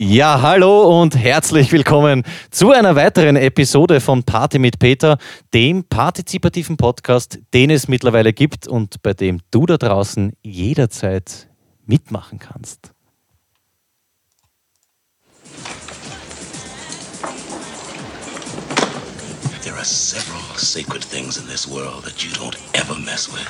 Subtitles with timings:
[0.00, 2.22] Ja, hallo und herzlich willkommen
[2.52, 5.18] zu einer weiteren Episode von Party mit Peter,
[5.52, 11.48] dem partizipativen Podcast, den es mittlerweile gibt und bei dem du da draußen jederzeit
[11.84, 12.92] mitmachen kannst.
[19.64, 23.48] There are several sacred things in this world that you don't ever mess with.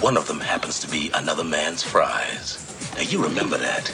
[0.00, 2.69] One of them happens to be another man's fries.
[2.96, 3.92] Now you remember that,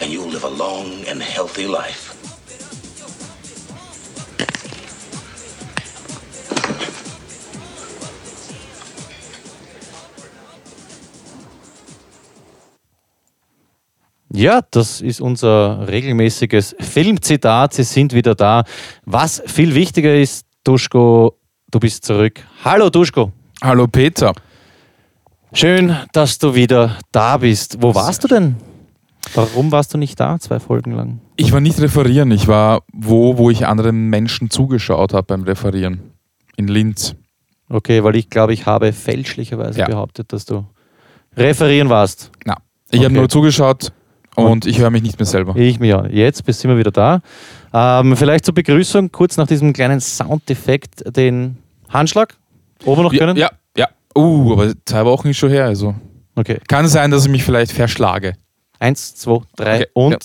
[0.00, 2.14] and you'll live a long and healthy life.
[14.30, 17.74] Ja, das ist unser regelmäßiges Filmzitat.
[17.74, 18.62] Sie sind wieder da.
[19.04, 21.38] Was viel wichtiger ist, Duschko,
[21.70, 22.44] du bist zurück.
[22.62, 23.32] Hallo Duschko.
[23.62, 24.32] Hallo Peter.
[25.58, 27.82] Schön, dass du wieder da bist.
[27.82, 28.54] Wo warst du denn?
[29.34, 31.18] Warum warst du nicht da, zwei Folgen lang?
[31.34, 36.12] Ich war nicht referieren, ich war wo, wo ich anderen Menschen zugeschaut habe beim Referieren.
[36.56, 37.16] In Linz.
[37.68, 39.86] Okay, weil ich glaube, ich habe fälschlicherweise Ja.
[39.86, 40.64] behauptet, dass du
[41.36, 42.30] referieren warst.
[42.44, 42.58] Na,
[42.92, 43.06] ich Okay.
[43.06, 43.90] habe nur zugeschaut
[44.36, 45.56] und, Und- ich höre mich nicht mehr selber.
[45.56, 46.06] Ich mir ja.
[46.06, 47.20] Jetzt bist sind wir wieder da.
[47.72, 52.36] Ähm, vielleicht zur Begrüßung, kurz nach diesem kleinen Soundeffekt, den Handschlag.
[52.84, 53.36] Oben noch können?
[53.36, 53.57] ja, ja.
[54.18, 55.94] Uh, aber zwei Wochen ist schon her, also.
[56.34, 56.58] Okay.
[56.66, 58.32] Kann sein, dass ich mich vielleicht verschlage.
[58.80, 60.12] Eins, zwei, drei Okay, und.
[60.12, 60.18] ja.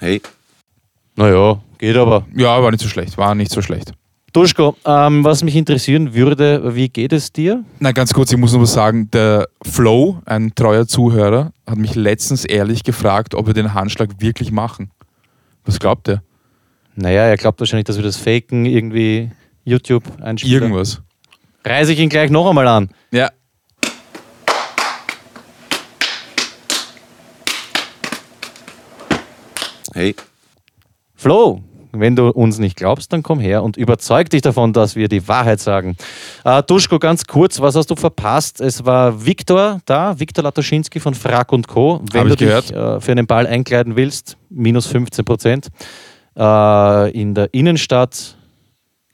[0.00, 0.20] Hey.
[1.16, 2.26] Naja, geht aber.
[2.36, 3.92] Ja, war nicht so schlecht, war nicht so schlecht.
[4.34, 7.64] Duschko, ähm, was mich interessieren würde, wie geht es dir?
[7.78, 9.10] Na, ganz kurz, ich muss nur was sagen.
[9.12, 14.52] Der Flo, ein treuer Zuhörer, hat mich letztens ehrlich gefragt, ob wir den Handschlag wirklich
[14.52, 14.90] machen.
[15.64, 16.22] Was glaubt er?
[16.96, 19.30] Naja, er glaubt wahrscheinlich, dass wir das faken, irgendwie
[19.64, 20.62] YouTube einspielen.
[20.62, 21.02] Irgendwas.
[21.62, 22.88] Reise ich ihn gleich noch einmal an.
[23.10, 23.30] Ja.
[29.92, 30.14] Hey.
[31.14, 31.62] Flo,
[31.92, 35.28] wenn du uns nicht glaubst, dann komm her und überzeug dich davon, dass wir die
[35.28, 35.96] Wahrheit sagen.
[36.44, 38.60] Äh, Duschko, ganz kurz, was hast du verpasst?
[38.62, 42.00] Es war Viktor da, Viktor Latoschinski von Frack und Co.
[42.10, 45.68] Wenn Hab du ich dich äh, für einen Ball einkleiden willst, minus 15 Prozent.
[46.36, 48.36] Äh, in der Innenstadt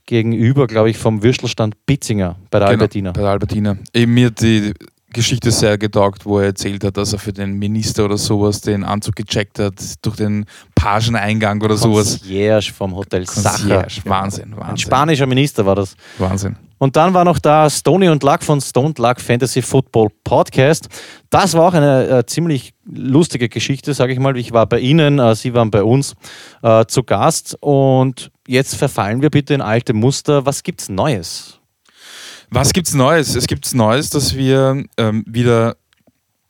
[0.07, 3.13] gegenüber, glaube ich, vom Würstelstand Bitzinger bei der Albertina.
[3.13, 3.77] Genau, bei der Albertina.
[3.95, 4.75] Eben mir die
[5.13, 8.85] Geschichte sehr getaugt, wo er erzählt hat, dass er für den Minister oder sowas den
[8.85, 12.19] Anzug gecheckt hat, durch den Pageneingang oder sowas.
[12.19, 13.83] Concierge vom Hotel Sacher.
[13.83, 14.03] Concierge.
[14.05, 14.77] Wahnsinn, Ein Wahnsinn.
[14.79, 15.95] spanischer Minister war das.
[16.19, 16.57] Wahnsinn.
[16.79, 20.89] Und dann war noch da Stony und Luck von Stone Luck Fantasy Football Podcast.
[21.31, 24.37] Das war auch eine äh, ziemlich lustige Geschichte, sage ich mal.
[24.37, 26.15] Ich war bei Ihnen, äh, Sie waren bei uns
[26.63, 30.45] äh, zu Gast und jetzt verfallen wir bitte in alte Muster.
[30.45, 31.61] Was gibt's Neues?
[32.55, 33.35] Was gibt's Neues?
[33.35, 35.77] Es gibt Neues, dass wir ähm, wieder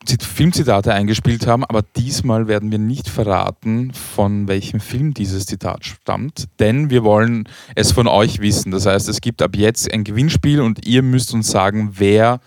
[0.04, 5.84] Zit- Filmzitate eingespielt haben, aber diesmal werden wir nicht verraten, von welchem Film dieses Zitat
[5.84, 8.72] stammt, denn wir wollen es von euch wissen.
[8.72, 12.40] Das heißt, es gibt ab jetzt ein Gewinnspiel und ihr müsst uns sagen, wer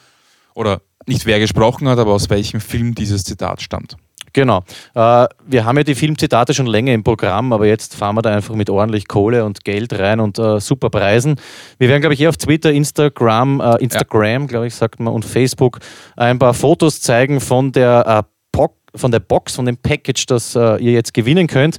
[0.53, 3.95] oder nicht wer gesprochen hat, aber aus welchem Film dieses Zitat stammt.
[4.35, 4.65] Genau.
[4.95, 8.35] Äh, wir haben ja die Filmzitate schon länger im Programm, aber jetzt fahren wir da
[8.35, 11.37] einfach mit ordentlich Kohle und Geld rein und äh, super Preisen.
[11.77, 15.23] Wir werden, glaube ich, hier auf Twitter, Instagram, äh, Instagram, glaube ich, sagt man, und
[15.23, 15.79] Facebook
[16.17, 20.53] ein paar Fotos zeigen von der äh, Box, von der Box, von dem Package, das
[20.53, 21.77] äh, ihr jetzt gewinnen könnt.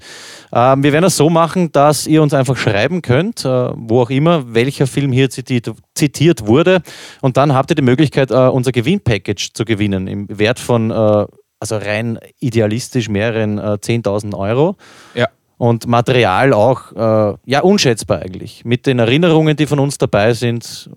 [0.50, 4.08] Ähm, wir werden es so machen, dass ihr uns einfach schreiben könnt, äh, wo auch
[4.08, 6.80] immer, welcher Film hier zitiert, zitiert wurde.
[7.20, 11.26] Und dann habt ihr die Möglichkeit, äh, unser Gewinnpackage zu gewinnen im Wert von, äh,
[11.60, 14.76] also rein idealistisch, mehreren äh, 10.000 Euro.
[15.14, 15.28] Ja.
[15.58, 18.64] Und Material auch, äh, ja, unschätzbar eigentlich.
[18.64, 20.90] Mit den Erinnerungen, die von uns dabei sind,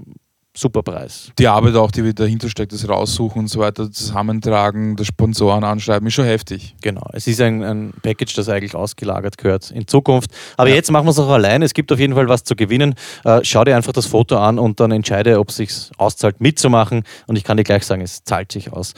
[0.53, 1.31] super Preis.
[1.39, 6.05] Die Arbeit auch, die dahinter steckt, das Raussuchen und so weiter, zusammentragen, das Sponsoren anschreiben,
[6.09, 6.75] ist schon heftig.
[6.81, 10.31] Genau, es ist ein, ein Package, das eigentlich ausgelagert gehört in Zukunft.
[10.57, 10.75] Aber Ja.
[10.75, 11.61] jetzt machen wir es auch allein.
[11.61, 12.95] Es gibt auf jeden Fall was zu gewinnen.
[13.23, 17.03] Äh, schau dir einfach das Foto an und dann entscheide, ob es sich auszahlt, mitzumachen.
[17.27, 18.93] Und ich kann dir gleich sagen, es zahlt sich aus.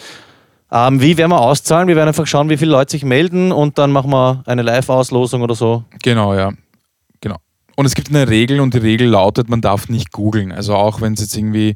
[0.71, 1.87] Ähm, wie werden wir auszahlen?
[1.87, 5.41] Wir werden einfach schauen, wie viele Leute sich melden und dann machen wir eine Live-Auslosung
[5.41, 5.83] oder so.
[6.01, 6.53] Genau, ja.
[7.19, 7.37] Genau.
[7.75, 10.51] Und es gibt eine Regel und die Regel lautet, man darf nicht googeln.
[10.51, 11.75] Also auch wenn es jetzt irgendwie,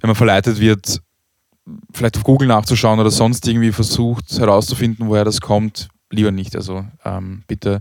[0.00, 1.00] wenn man verleitet wird,
[1.92, 6.54] vielleicht auf Google nachzuschauen oder sonst irgendwie versucht herauszufinden, woher das kommt, lieber nicht.
[6.54, 7.80] Also ähm, bitte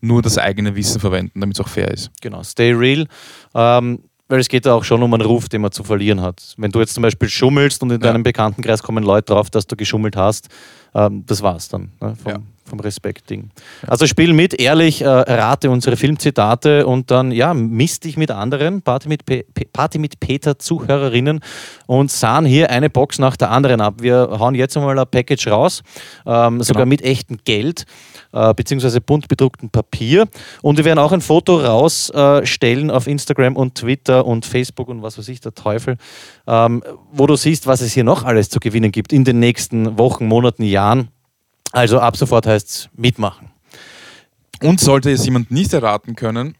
[0.00, 2.10] nur das eigene Wissen verwenden, damit es auch fair ist.
[2.20, 3.06] Genau, stay real.
[3.54, 6.54] Ähm, weil es geht ja auch schon um einen Ruf, den man zu verlieren hat.
[6.56, 8.12] Wenn du jetzt zum Beispiel schummelst und in Ja.
[8.12, 10.48] deinem Bekanntenkreis kommen Leute drauf, dass du geschummelt hast,
[10.94, 11.90] ähm, das war's dann.
[12.00, 12.14] Ne?
[12.22, 12.38] Vom, Ja.
[12.64, 13.50] vom Respekt-Ding.
[13.86, 18.80] Also spiel mit, ehrlich, äh, rate unsere Filmzitate und dann, ja, misst dich mit anderen,
[18.80, 21.40] Party mit, Pe Party mit Peter Zuhörerinnen
[21.86, 23.96] und sahen hier eine Box nach der anderen ab.
[24.00, 25.82] Wir hauen jetzt einmal ein Package raus,
[26.24, 26.90] ähm, sogar Genau.
[26.90, 27.84] mit echtem Geld,
[28.34, 30.28] äh, beziehungsweise bunt bedrucktem Papier.
[30.60, 35.16] Und wir werden auch ein Foto rausstellen auf Instagram und Twitter und Facebook und was
[35.16, 35.96] weiß ich, der Teufel,
[36.46, 36.82] ähm,
[37.12, 40.26] wo du siehst, was es hier noch alles zu gewinnen gibt in den nächsten Wochen,
[40.26, 41.08] Monaten, Jahren.
[41.72, 43.50] Also ab sofort heißt es mitmachen.
[44.62, 46.54] Und sollte es jemand nicht erraten können,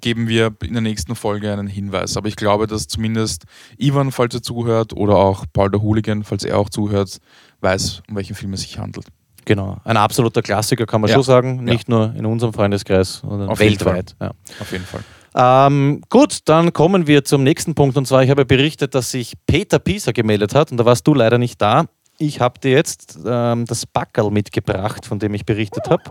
[0.00, 2.16] geben wir in der nächsten Folge einen Hinweis.
[2.16, 3.44] Aber ich glaube, dass zumindest
[3.78, 7.18] Ivan, falls er zuhört, oder auch Paul der Hooligan, falls er auch zuhört,
[7.60, 9.06] weiß, um welchen Film es sich handelt.
[9.48, 9.78] Genau.
[9.82, 11.14] Ein absoluter Klassiker, kann man Ja.
[11.14, 11.56] schon sagen.
[11.66, 11.72] Ja.
[11.72, 14.14] Nicht nur in unserem Freundeskreis, sondern Auf weltweit.
[14.20, 14.32] Ja.
[14.60, 15.00] Auf jeden Fall.
[15.34, 17.96] Ähm, gut, dann kommen wir zum nächsten Punkt.
[17.96, 20.70] Und zwar, ich habe berichtet, dass sich Peter Pieser gemeldet hat.
[20.70, 21.86] Und da warst du leider nicht da.
[22.18, 26.02] Ich habe dir jetzt ähm, das Backerl mitgebracht, von dem ich berichtet habe.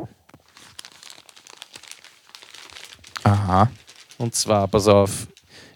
[3.23, 3.69] Aha.
[4.17, 5.27] Und zwar, pass auf,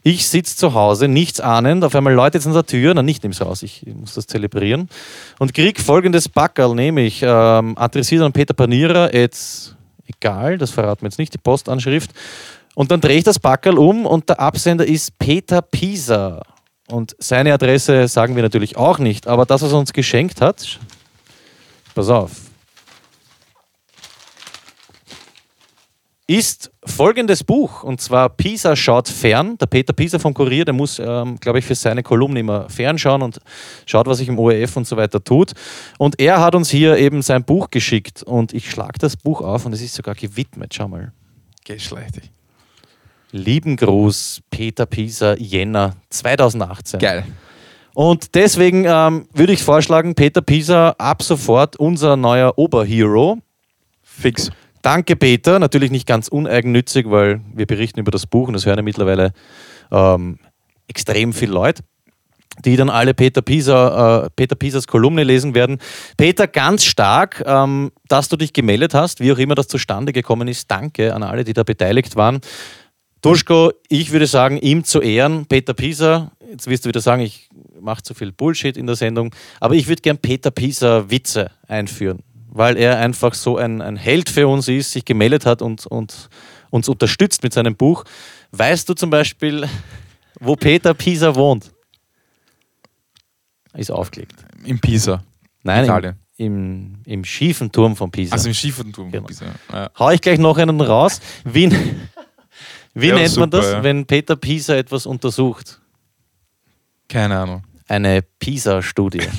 [0.04, 3.24] ich sitze zu Hause, nichts ahnend, auf einmal läutet es an der Tür, na nicht
[3.24, 4.90] nimm's raus, ich muss das zelebrieren
[5.40, 9.76] und krieg folgendes Backerl, nämlich ähm, adressiert an Peter Panierer, jetzt
[10.08, 12.12] egal, das verraten wir jetzt nicht, die Postanschrift.
[12.74, 16.44] Und dann drehe ich das Backerl um und der Absender ist Peter Pieser.
[16.88, 20.80] Und seine Adresse sagen wir natürlich auch nicht, aber das, was er uns geschenkt hat,
[21.96, 22.32] pass auf,
[26.32, 27.84] ist folgendes Buch.
[27.84, 29.58] Und zwar Pisa schaut fern.
[29.58, 33.22] Der Peter Pisa vom Kurier, der muss, ähm, glaube ich, für seine Kolumne immer fernschauen
[33.22, 33.40] und
[33.86, 35.52] schaut, was sich im ORF und so weiter tut.
[35.98, 38.24] Und er hat uns hier eben sein Buch geschickt.
[38.24, 40.74] Und ich schlage das Buch auf und es ist sogar gewidmet.
[40.74, 41.12] Schau mal.
[41.66, 42.32] Geschlechtig.
[43.32, 47.00] Lieben Gruß, Peter Pisa, Jänner 2018.
[47.00, 47.26] Geil.
[47.94, 53.40] Und deswegen ähm, würde ich vorschlagen, Peter Pisa ab sofort unser neuer Oberhero.
[54.02, 54.50] Fix.
[54.82, 55.60] Danke, Peter.
[55.60, 59.34] Natürlich nicht ganz uneigennützig, weil wir berichten über das Buch und das hören ja mittlerweile
[59.92, 60.40] ähm,
[60.88, 61.84] extrem viele Leute,
[62.66, 65.78] die dann alle Peter, Pisa, äh, Peter Pisas Kolumne lesen werden.
[66.18, 70.48] Peter, ganz stark, ähm, dass du dich gemeldet hast, wie auch immer das zustande gekommen
[70.48, 70.70] ist.
[70.70, 72.42] Danke an alle, die da beteiligt waren.
[73.22, 77.50] Duschko, ich würde sagen, ihm zu Ehren, Peter Pisa, jetzt wirst du wieder sagen, ich
[77.80, 82.24] mache zu viel Bullshit in der Sendung, aber ich würde gern Peter Pisa Witze einführen,
[82.52, 86.30] weil er einfach so ein, ein Held für uns ist, sich gemeldet hat und, und
[86.70, 88.04] uns unterstützt mit seinem Buch.
[88.52, 89.68] Weißt du zum Beispiel,
[90.40, 91.72] wo Peter Pisa wohnt?
[93.74, 94.36] Ist aufgelegt.
[94.66, 95.24] In Pisa.
[95.64, 96.16] Nein, Italien.
[96.38, 98.34] im, im, im schiefen Turm von Pisa.
[98.34, 99.24] Also im Schieferturm Genau.
[99.24, 99.46] von Pisa.
[99.72, 99.90] Ja.
[99.98, 101.22] Hau ich gleich noch einen raus.
[101.46, 101.72] Wie,
[102.94, 103.84] wie Ja, nennt man super, das, ja.
[103.84, 105.80] wenn Peter Pisa etwas untersucht?
[107.08, 107.64] Keine Ahnung.
[107.88, 109.22] Eine PISA-Studie.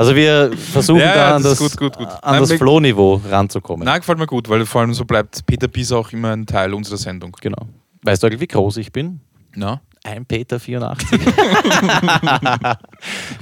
[0.00, 2.08] also wir versuchen Ja, da an das das, gut, gut, gut.
[2.22, 3.84] An Nein, das Flohniveau ranzukommen.
[3.84, 6.72] Nein, gefällt mir gut, weil vor allem so bleibt Peter Pisa auch immer ein Teil
[6.74, 7.36] unserer Sendung.
[7.40, 7.66] Genau.
[8.02, 9.20] Weißt du eigentlich, wie groß ich bin?
[9.56, 9.80] Ja.
[10.02, 11.08] Ein Peter 84.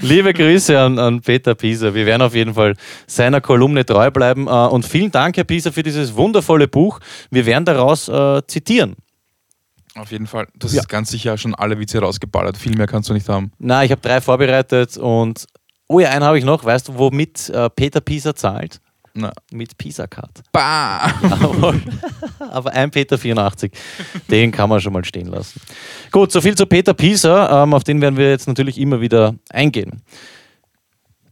[0.01, 1.95] Liebe Grüße an, an Peter Pisa.
[1.95, 2.75] Wir werden auf jeden Fall
[3.07, 4.47] seiner Kolumne treu bleiben.
[4.47, 6.99] Äh, Und vielen Dank, Herr Pisa, für dieses wundervolle Buch.
[7.31, 8.97] Wir werden daraus äh, zitieren.
[9.95, 10.47] Auf jeden Fall.
[10.57, 10.81] Das Ja.
[10.81, 12.57] ist ganz sicher schon alle Witze rausgeballert.
[12.57, 13.53] Viel mehr kannst du nicht haben.
[13.59, 15.47] Na, ich habe drei vorbereitet und
[15.89, 16.65] oh ja, einen habe ich noch.
[16.65, 18.81] Weißt du, womit äh, Peter Pisa zahlt?
[19.15, 19.33] Na.
[19.51, 20.43] Mit Pisa-Card.
[20.53, 21.07] Bah!
[21.23, 21.75] Aber,
[22.39, 23.73] aber ein Peter 84,
[24.31, 25.61] den kann man schon mal stehen lassen.
[26.13, 30.03] Gut, soviel zu Peter Pisa, ähm, auf den werden wir jetzt natürlich immer wieder eingehen.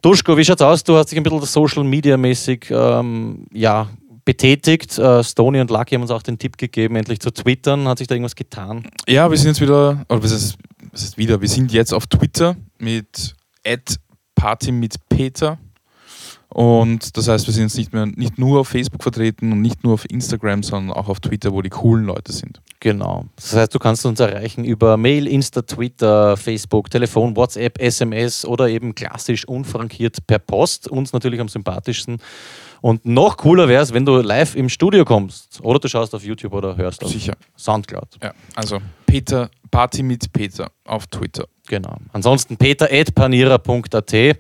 [0.03, 0.85] Duschko, wie schaut's aus?
[0.85, 3.89] Du hast dich ein bisschen Social Media mäßig ähm, ja,
[4.25, 4.99] betätigt.
[4.99, 7.89] Äh, Stony und Lucky haben uns auch den Tipp gegeben, endlich zu twittern.
[7.89, 8.87] Hat sich da irgendwas getan?
[9.07, 10.59] Ja, wir sind jetzt wieder, oder was heißt,
[10.93, 11.41] was heißt wieder?
[11.41, 13.35] Wir sind jetzt auf Twitter mit
[14.47, 15.59] Party mit Peter.
[16.49, 19.83] Und das heißt, wir sind jetzt nicht mehr nicht nur auf Facebook vertreten und nicht
[19.83, 22.63] nur auf Instagram, sondern auch auf Twitter, wo die coolen Leute sind.
[22.79, 23.25] Genau.
[23.35, 28.69] Das heißt, du kannst uns erreichen über Mail, Insta, Twitter, Facebook, Telefon, WhatsApp, SMS oder
[28.69, 30.87] eben klassisch unfrankiert per Post.
[30.87, 32.19] Uns natürlich am sympathischsten.
[32.81, 36.25] Und noch cooler wäre es, wenn du live im Studio kommst oder du schaust auf
[36.25, 37.35] YouTube oder hörst auf Sicher.
[37.57, 38.19] Soundcloud.
[38.23, 38.79] Ja, also
[39.17, 41.47] Peter, Party mit Peter auf Twitter.
[41.69, 41.97] Genau.
[42.13, 44.13] Ansonsten peter.panierer.at.
[44.13, 44.35] Äh,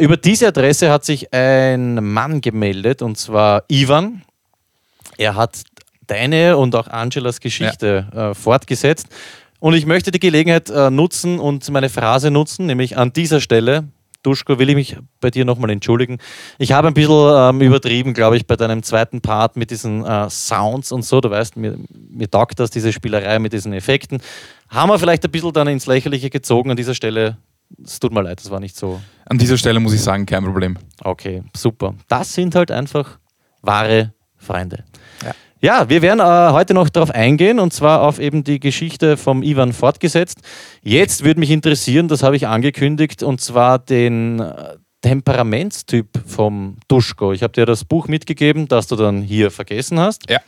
[0.00, 4.22] über diese Adresse hat sich ein Mann gemeldet und zwar Ivan.
[5.16, 5.62] Er hat
[6.08, 9.06] deine und auch Angelas Geschichte äh, fortgesetzt.
[9.60, 13.84] Und ich möchte die Gelegenheit äh, nutzen und meine Phrase nutzen, nämlich an dieser Stelle.
[14.22, 16.18] Duschko, will ich mich bei dir nochmal entschuldigen.
[16.58, 20.28] Ich habe ein bisschen ähm, übertrieben, glaube ich, bei deinem zweiten Part mit diesen äh,
[20.28, 21.20] Sounds und so.
[21.20, 21.78] Du weißt, mir,
[22.10, 24.20] mir taugt das, diese Spielerei mit diesen Effekten.
[24.68, 26.70] Haben wir vielleicht ein bisschen dann ins Lächerliche gezogen.
[26.70, 27.38] An dieser Stelle
[27.84, 29.00] Es tut mir leid, das war nicht so.
[29.26, 30.76] An dieser Stelle muss ich sagen, kein Problem.
[31.02, 31.94] Okay, super.
[32.08, 33.18] Das sind halt einfach
[33.62, 34.84] wahre Freunde.
[35.24, 35.34] Ja.
[35.62, 39.42] Ja, wir werden äh, heute noch darauf eingehen und zwar auf eben die Geschichte vom
[39.42, 40.38] Ivan fortgesetzt.
[40.82, 47.32] Jetzt würde mich interessieren, das habe ich angekündigt, und zwar den äh, Temperamentstyp vom Duschko.
[47.32, 50.30] Ich habe dir das Buch mitgegeben, das du dann hier vergessen hast.
[50.30, 50.40] Ja.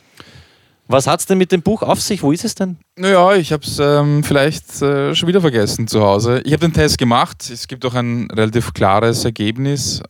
[0.87, 2.23] Was hat es denn mit dem Buch auf sich?
[2.23, 2.77] Wo ist es denn?
[2.97, 6.41] Naja, ich habe es ähm, vielleicht äh, schon wieder vergessen zu Hause.
[6.43, 7.49] Ich habe den Test gemacht.
[7.51, 10.01] Es gibt auch ein relativ klares Ergebnis,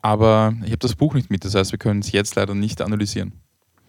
[0.00, 1.44] aber ich habe das Buch nicht mit.
[1.44, 3.39] Das heißt, wir können es jetzt leider nicht analysieren.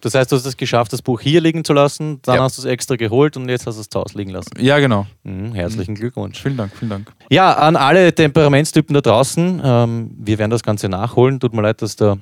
[0.02, 2.44] Das heißt, du hast es geschafft, das Buch hier liegen zu lassen, dann Ja.
[2.44, 4.52] hast du es extra geholt und jetzt hast du es zu Hause liegen lassen.
[4.60, 5.06] Ja, genau.
[5.24, 6.42] Mhm, herzlichen Glückwunsch.
[6.42, 7.12] Vielen Dank, vielen Dank.
[7.30, 11.40] Ja, an alle Temperamentstypen da draußen, ähm, wir werden das Ganze nachholen.
[11.40, 12.18] Tut mir leid, dass der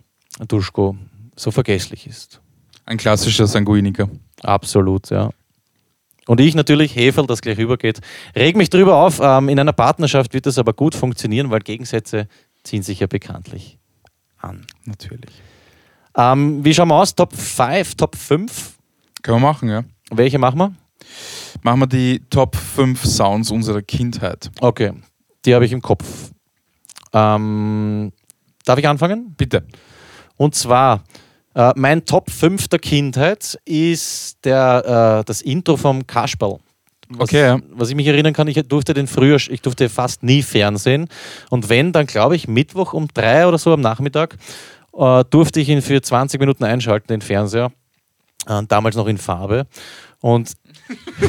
[0.47, 0.97] Duschko
[1.35, 2.41] so vergesslich ist.
[2.85, 4.09] Ein klassischer Sanguiniker.
[4.43, 5.29] Absolut, ja.
[6.27, 8.01] Und ich natürlich, Heferl, das gleich rübergeht.
[8.35, 9.19] Reg mich drüber auf.
[9.21, 12.27] Ähm, in einer Partnerschaft wird das aber gut funktionieren, weil Gegensätze
[12.63, 13.79] ziehen sich ja bekanntlich
[14.37, 14.65] an.
[14.85, 15.31] Natürlich.
[16.19, 17.15] Ähm, wie schauen wir aus?
[17.15, 18.77] Top 5, Top 5?
[19.21, 19.83] Können wir machen, ja.
[20.11, 20.73] Welche machen wir?
[21.61, 24.51] Machen wir die Top 5 Sounds unserer Kindheit.
[24.59, 24.91] Okay,
[25.45, 26.31] die habe ich im Kopf.
[27.13, 28.11] Ähm,
[28.65, 29.33] darf ich anfangen?
[29.37, 29.65] Bitte.
[30.35, 31.03] Und zwar,
[31.55, 36.59] äh, mein Top 5 der Kindheit ist der, äh, das Intro vom Kasperl.
[37.07, 37.59] Was, Okay, ja.
[37.71, 41.07] was ich mich erinnern kann, ich durfte den früher, ich durfte fast nie Fernsehen.
[41.49, 44.37] Und wenn, dann glaube ich Mittwoch um drei oder so am Nachmittag,
[44.93, 47.71] äh, durfte ich ihn für 20 Minuten einschalten, den Fernseher.
[48.47, 49.67] Äh, damals noch in Farbe.
[50.21, 50.53] Und,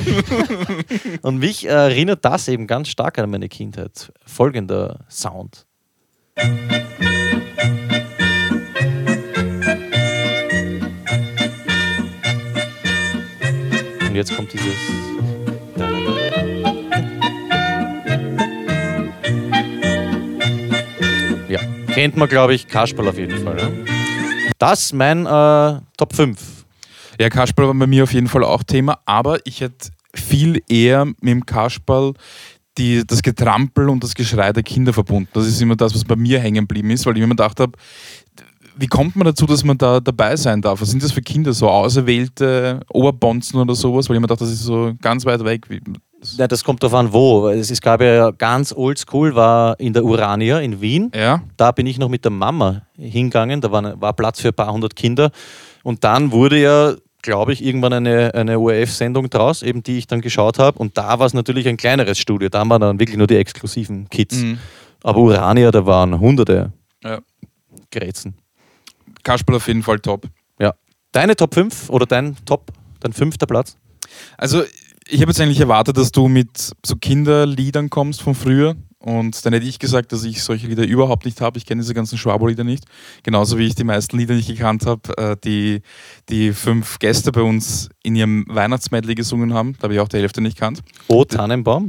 [1.23, 4.13] und mich äh, erinnert das eben ganz stark an meine Kindheit.
[4.27, 5.67] Folgender Sound.
[14.09, 15.10] Und jetzt kommt dieses.
[21.91, 23.59] Kennt man, glaube ich, Kasperl auf jeden Fall.
[23.59, 23.71] Ja?
[24.59, 26.39] Das mein äh, Top 5.
[27.19, 31.05] Ja, Kasperl war bei mir auf jeden Fall auch Thema, aber ich hätte viel eher
[31.05, 32.15] mit dem Kasperl
[32.79, 35.29] die, das Getrampel und das Geschrei der Kinder verbunden.
[35.33, 37.61] Das ist immer das, was bei mir hängen geblieben ist, weil ich mir immer gedacht
[37.61, 37.73] habe,
[38.77, 40.81] wie kommt man dazu, dass man da dabei sein darf?
[40.81, 41.53] Was sind das für Kinder?
[41.53, 44.09] So auserwählte Oberbonzen oder sowas?
[44.09, 45.67] Weil ich mir dachte, das ist so ganz weit weg.
[46.37, 47.49] Ja, das kommt darauf an, wo.
[47.49, 51.11] Es, es gab ja ganz oldschool, war in der Urania in Wien.
[51.15, 53.61] Ja, Da bin ich noch mit der Mama hingegangen.
[53.61, 55.31] Da war, war Platz für ein paar hundert Kinder.
[55.83, 60.21] Und dann wurde ja, glaube ich, irgendwann eine, eine ORF-Sendung draus, eben die ich dann
[60.21, 60.79] geschaut habe.
[60.79, 62.49] Und da war es natürlich ein kleineres Studio.
[62.49, 64.37] Da waren dann wirklich nur die exklusiven Kids.
[64.37, 64.59] Mhm.
[65.03, 66.73] Aber Urania, da waren hunderte
[67.03, 67.21] ja.
[67.91, 68.35] Grätzen.
[69.23, 70.27] Kasperl auf jeden Fall top.
[70.59, 70.75] Ja.
[71.13, 73.77] Deine Top 5 oder dein Top, dein fünfter Platz?
[74.39, 74.63] Also,
[75.09, 78.77] ich habe jetzt eigentlich erwartet, dass du mit so Kinderliedern kommst von früher.
[79.03, 81.57] Und dann hätte ich gesagt, dass ich solche Lieder überhaupt nicht habe.
[81.57, 82.85] Ich kenne diese ganzen Schwabo-Lieder nicht.
[83.23, 85.81] Genauso wie ich die meisten Lieder nicht gekannt habe, äh, die
[86.29, 89.73] die fünf Gäste bei uns in ihrem Weihnachtsmedley gesungen haben.
[89.79, 90.83] Da habe ich auch die Hälfte nicht gekannt.
[91.09, 91.89] O Tannenbaum,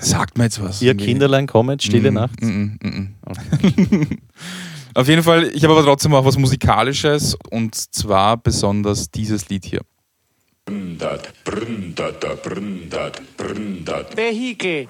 [0.00, 0.82] Sagt mir jetzt was.
[0.82, 2.42] ihr Kinderlein kommet, stille Mm, Nacht.
[2.42, 2.46] mm,
[2.82, 4.18] mm, mm.
[4.94, 9.64] Auf jeden Fall, ich habe aber trotzdem auch was Musikalisches und zwar besonders dieses Lied
[9.64, 9.82] hier.
[10.64, 14.16] Brundat, brundat, brundat, brundat.
[14.16, 14.88] Vehikel.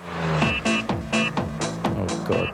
[1.84, 2.50] Oh Gott.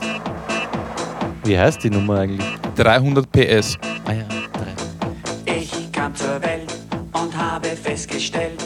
[1.45, 2.47] Wie heißt die Nummer eigentlich?
[2.75, 3.79] 300 PS.
[4.05, 5.55] Ah ja, drei.
[5.55, 6.75] Ich kam zur Welt
[7.13, 8.65] und habe festgestellt,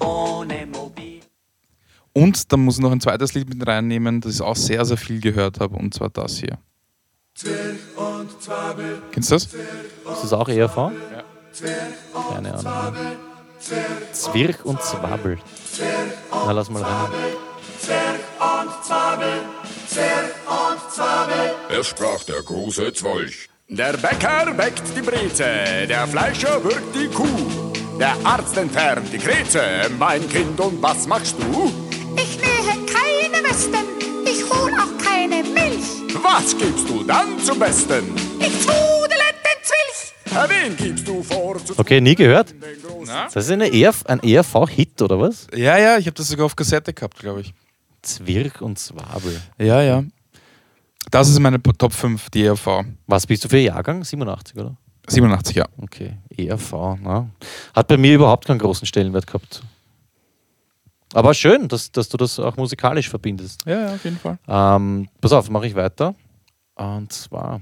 [0.00, 1.20] ohne Mobil.
[2.12, 4.96] Und dann muss ich noch ein zweites Lied mit reinnehmen, das ich auch sehr, sehr
[4.96, 6.58] viel gehört habe, und zwar das hier.
[9.12, 9.44] Kennst du das?
[9.44, 10.76] Ist das auch ERV?
[10.76, 10.92] Ja.
[12.34, 12.92] Keine Ahnung.
[14.12, 15.38] Zwirch und Zwabbel.
[16.30, 17.10] Na, lass mal rein.
[21.68, 23.48] Es sprach der große Zwolch.
[23.68, 29.60] Der Bäcker bäckt die Breze, der Fleischer würgt die Kuh, der Arzt entfernt die Krebse.
[29.98, 31.70] Mein Kind, und was machst du?
[32.16, 33.84] Ich nähe keine Westen,
[34.24, 35.97] ich hol auch keine Milch.
[36.14, 38.14] Was gibst du dann zum Besten?
[38.38, 40.48] Ich trudele den Zwilch.
[40.48, 42.54] Wen gibst du vor zu Okay, nie gehört.
[42.82, 45.46] großen Das ist eine ERV, ein ERV-Hit, oder was?
[45.54, 47.52] Ja, ja, ich habe das sogar auf Kassette gehabt, glaube ich.
[48.02, 49.40] Zwirch und Zwabbel.
[49.58, 50.04] Ja, ja.
[51.10, 52.84] Das ist meine Top 5, die ERV.
[53.06, 54.04] Was bist du für Jahrgang?
[54.04, 54.76] 87, oder?
[55.08, 55.66] 87, ja.
[55.78, 56.72] Okay, ERV.
[57.02, 57.28] Na.
[57.74, 59.62] Hat bei mir überhaupt keinen großen Stellenwert gehabt.
[61.14, 63.64] Aber schön, dass, dass du das auch musikalisch verbindest.
[63.66, 64.38] Ja, ja, auf jeden Fall.
[64.46, 66.14] Ähm, pass auf, mache ich weiter.
[66.74, 67.60] Und zwar,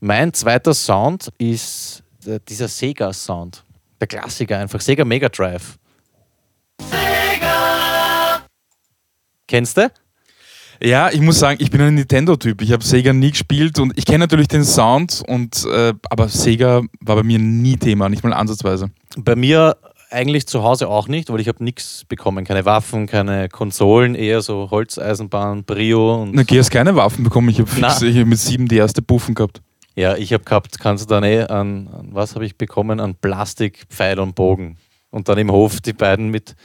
[0.00, 3.64] mein zweiter Sound ist der, dieser Sega-Sound.
[4.00, 4.80] Der Klassiker einfach.
[4.80, 5.78] Sega Mega Drive.
[6.80, 8.42] Sega!
[9.46, 9.90] Kennst du?
[10.82, 12.60] Ja, ich muss sagen, ich bin ein Nintendo-Typ.
[12.62, 16.82] Ich habe Sega nie gespielt und ich kenne natürlich den Sound, und, äh, aber Sega
[17.00, 18.90] war bei mir nie Thema, nicht mal ansatzweise.
[19.16, 19.76] Bei mir
[20.14, 22.44] eigentlich zu Hause auch nicht, weil ich habe nichts bekommen.
[22.44, 26.34] Keine Waffen, keine Konsolen, eher so Holzeisenbahn, Brio und.
[26.34, 27.50] Na, hast keine Waffen bekommen.
[27.50, 29.60] Ich habe mit sieben die erste Buffen gehabt.
[29.96, 32.98] Ja, ich habe gehabt, kannst du dann eh an, an was habe ich bekommen?
[32.98, 34.76] An Plastik, Pfeil und Bogen.
[35.10, 36.56] Und dann im Hof die beiden mit,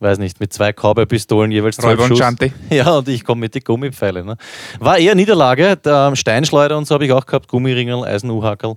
[0.00, 2.18] weiß nicht, mit zwei Cowboy-Pistolen jeweils und Schuss.
[2.18, 2.52] Schante.
[2.70, 4.26] Ja, und ich komme mit den Gummipfeilen.
[4.26, 4.36] Ne?
[4.80, 5.76] War eher Niederlage.
[5.78, 8.76] Der Steinschleuder und so habe ich auch gehabt, Gummiringel, Eisenuhackerl.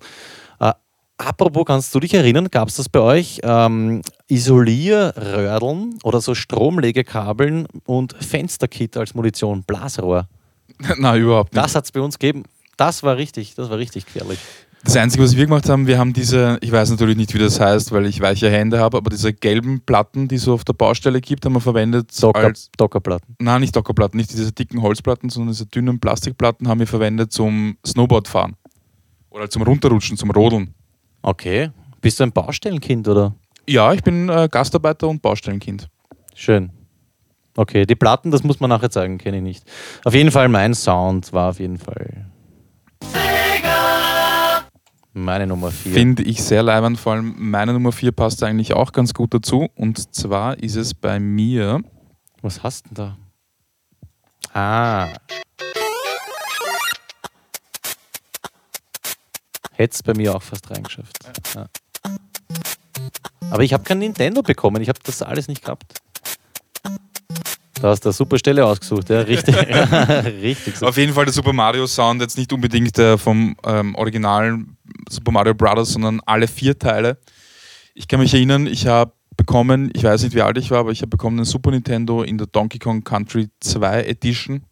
[1.17, 3.39] Apropos, kannst du dich erinnern, gab es das bei euch?
[3.43, 10.27] Ähm, Isolierröhrdeln oder so Stromlegekabeln und Fensterkit als Munition, Blasrohr.
[10.97, 11.63] Na, überhaupt nicht.
[11.63, 12.43] Das hat es bei uns gegeben.
[12.77, 14.37] Das war richtig, das war richtig gefährlich.
[14.83, 17.59] Das Einzige, was wir gemacht haben, wir haben diese, ich weiß natürlich nicht, wie das
[17.59, 20.73] heißt, weil ich weiche Hände habe, aber diese gelben Platten, die es so auf der
[20.73, 23.35] Baustelle gibt, haben wir verwendet Docker, als, Dockerplatten.
[23.39, 27.77] nein, nicht Dockerplatten, nicht diese dicken Holzplatten, sondern diese dünnen Plastikplatten haben wir verwendet zum
[27.85, 28.55] Snowboardfahren.
[29.31, 30.73] Oder zum Runterrutschen, zum Rodeln.
[31.27, 31.71] Okay.
[31.99, 33.35] Bist du ein Baustellenkind oder?
[33.67, 35.89] Ja, ich bin äh, Gastarbeiter und Baustellenkind.
[36.33, 36.69] Schön.
[37.57, 39.63] Okay, die Platten, das muss man nachher zeigen, kenne ich nicht.
[40.05, 42.27] Auf jeden Fall, mein Sound war auf jeden Fall.
[45.11, 45.91] Meine Nummer 4.
[45.91, 49.67] Finde ich sehr leibend, vor allem meine Nummer 4 passt eigentlich auch ganz gut dazu.
[49.75, 51.81] Und zwar ist es bei mir,
[52.41, 53.17] Was hast du denn
[54.53, 54.57] da?
[54.57, 55.09] Ah.
[59.77, 61.19] Hätte es bei mir auch fast reingeschafft.
[61.53, 61.67] Ja.
[63.51, 64.81] Aber ich habe kein Nintendo bekommen.
[64.81, 66.01] Ich habe das alles nicht gehabt.
[67.79, 69.07] Da hast du eine super Stelle ausgesucht.
[69.11, 69.55] Ja, richtig.
[70.41, 70.77] richtig.
[70.77, 70.87] So.
[70.87, 74.77] auf jeden Fall der Super Mario Sound, jetzt nicht unbedingt der vom ähm, originalen
[75.11, 77.19] Super Mario Brothers, sondern alle vier Teile.
[77.93, 80.91] Ich kann mich erinnern, ich habe bekommen, ich weiß nicht wie alt ich war, aber
[80.91, 84.63] ich habe bekommen einen Super Nintendo in der Donkey Kong Country 2 Edition.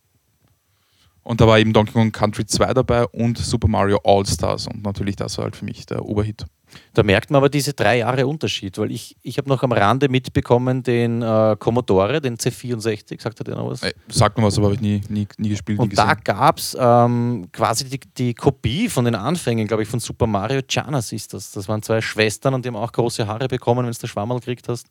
[1.25, 4.67] Und da war eben Donkey Kong Country 2 dabei und Super Mario All Stars.
[4.67, 6.45] Und natürlich das war halt für mich der Oberhit.
[6.93, 10.07] Da merkt man aber diese drei Jahre Unterschied, weil ich, ich habe noch am Rande
[10.07, 13.81] mitbekommen den äh, Commodore, den C64, sagt er dir noch was?
[13.81, 16.21] Äh, Sagt mir was, aber habe ich nie, nie, nie gespielt, nie Und da gesehen.
[16.25, 20.61] gab es ähm, quasi die, die Kopie von den Anfängen, glaube ich, von Super Mario
[20.67, 21.51] Giannas ist das.
[21.51, 24.67] Das waren zwei Schwestern und die haben auch große Haare bekommen, wenn du Schwammerl gekriegt
[24.69, 24.87] hast.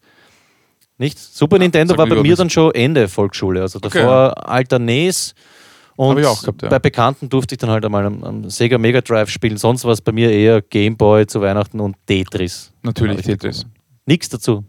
[0.98, 1.18] Nicht?
[1.18, 3.60] Super Nintendo sag war bei mir dann schon Ende Volksschule.
[3.62, 3.98] Also Okay.
[3.98, 5.34] davor alter NES.
[5.96, 6.68] Und gehabt, ja.
[6.68, 9.56] bei Bekannten durfte ich dann halt einmal am, am Sega Mega Drive spielen.
[9.56, 12.72] Sonst war es bei mir eher Game Boy zu Weihnachten und Tetris.
[12.82, 13.66] Natürlich Tetris.
[14.06, 14.64] Nichts dazu.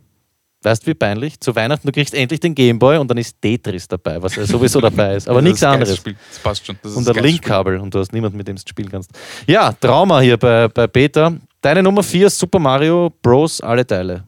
[0.65, 1.39] Weißt du, wie peinlich?
[1.39, 4.81] Zu Weihnachten, du kriegst endlich den Gameboy und dann ist Tetris dabei, was ja sowieso
[4.81, 5.29] dabei ist.
[5.29, 5.97] Aber nichts anderes.
[5.97, 6.15] Spiel.
[6.29, 6.75] Das passt schon.
[6.81, 9.11] Das Und ein Linkkabel und du hast niemanden, mit dem du spielen kannst.
[9.45, 11.37] Ja, Trauma hier bei, bei Peter.
[11.61, 13.61] Deine Nummer 4 ist Super Mario Bros.
[13.61, 14.23] alle Teile.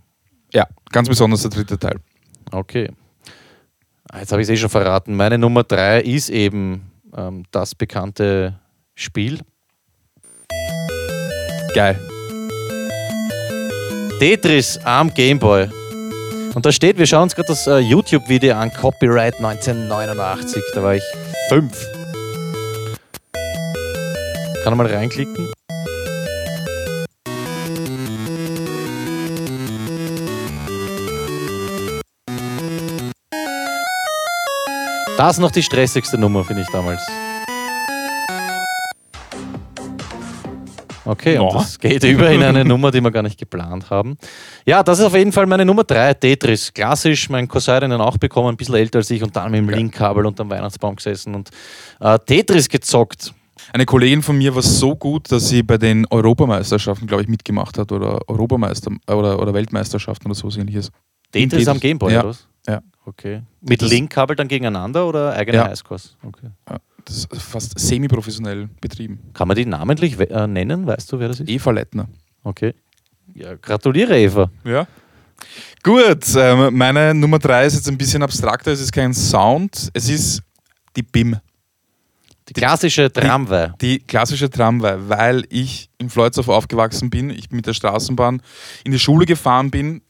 [0.54, 1.98] Ja, ganz besonders der dritte Teil.
[2.52, 2.92] Okay.
[4.16, 5.16] Jetzt habe ich es eh schon verraten.
[5.16, 8.60] Meine Nummer 3 ist eben ähm, das bekannte
[8.96, 9.40] Spiel.
[11.74, 12.00] Geil.
[14.20, 15.70] Tetris am Gameboy.
[16.56, 20.64] Und da steht, wir schauen uns gerade das äh, YouTube-Video an, Copyright 1989.
[20.74, 21.04] Da war ich
[21.50, 21.86] fünf.
[24.64, 25.48] Kann man mal reinklicken?
[35.18, 37.02] Das ist noch die stressigste Nummer, finde ich damals.
[41.06, 41.54] Okay, und Ja.
[41.54, 44.18] das geht über in eine Nummer, die wir gar nicht geplant haben.
[44.66, 46.72] Ja, das ist auf jeden Fall meine Nummer 3, Tetris.
[46.74, 49.70] Klassisch, mein Cousin hat auch bekommen, ein bisschen älter als ich und dann mit dem
[49.70, 51.50] Linkkabel unterm Weihnachtsbaum gesessen und
[52.02, 53.34] äh, Tetris gezockt.
[53.74, 57.78] Eine Kollegin von mir war so gut, dass sie bei den Europameisterschaften, glaube ich, mitgemacht
[57.78, 60.92] hat oder Europameister äh, oder, oder Weltmeisterschaften oder so ähnliches.
[61.32, 61.68] Tetris Tetris.
[61.68, 62.20] am Gameboy, Ja.
[62.22, 62.48] oder was?
[62.68, 62.82] Ja.
[63.06, 63.42] Okay.
[63.62, 65.68] Mit Linkkabel dann gegeneinander oder eigene Ja.
[65.68, 66.16] Highscores?
[66.24, 66.48] Okay.
[66.70, 69.20] Ja, das ist fast semi-professionell betrieben.
[69.34, 70.86] Kann man die namentlich we- äh, nennen?
[70.86, 71.50] Weißt du, wer das ist?
[71.50, 72.08] Eva Lettner.
[72.44, 72.74] Okay.
[73.34, 74.50] Ja, gratuliere, Eva.
[74.66, 74.88] Ja.
[75.84, 78.72] Gut, ähm, meine Nummer drei ist jetzt ein bisschen abstrakter.
[78.72, 80.42] Es ist kein Sound, es ist
[80.96, 81.38] die BIM.
[82.50, 83.70] Die klassische Tramway.
[83.82, 88.42] Die klassische Tramway, weil ich in Fleutsdorf aufgewachsen bin, ich mit der Straßenbahn
[88.86, 90.02] in die Schule gefahren bin,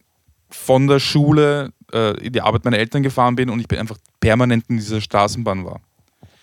[0.49, 3.97] von der Schule äh, in die Arbeit meiner Eltern gefahren bin und ich bin einfach
[4.19, 5.81] permanent in dieser Straßenbahn war.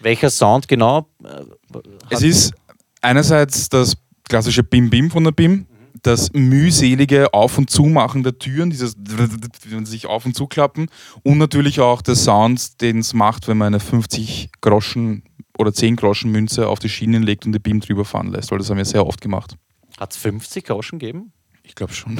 [0.00, 1.08] Welcher Sound genau?
[1.24, 1.44] äh,
[2.10, 2.54] Es ist
[3.00, 5.66] einerseits das klassische Bim-Bim von der BIM,
[6.02, 8.96] das mühselige Auf- und Zumachen der Türen, dieses,
[9.66, 10.88] wenn sie sich auf- und zuklappen
[11.22, 15.22] und natürlich auch der Sound, den es macht, wenn man eine 50 Groschen
[15.58, 18.58] oder 10 Groschen Münze auf die Schienen legt und die BIM drüber fahren lässt, weil
[18.58, 19.56] das haben wir sehr oft gemacht.
[19.98, 21.32] Hat es 50 Groschen gegeben?
[21.62, 22.18] Ich glaube schon.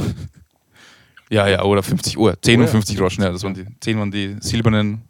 [1.30, 2.40] Ja, ja, oder 50 Uhr.
[2.40, 2.70] 10 Oh und ja.
[2.72, 5.02] 50 Groschen, ja, das waren die 10 waren die silbernen.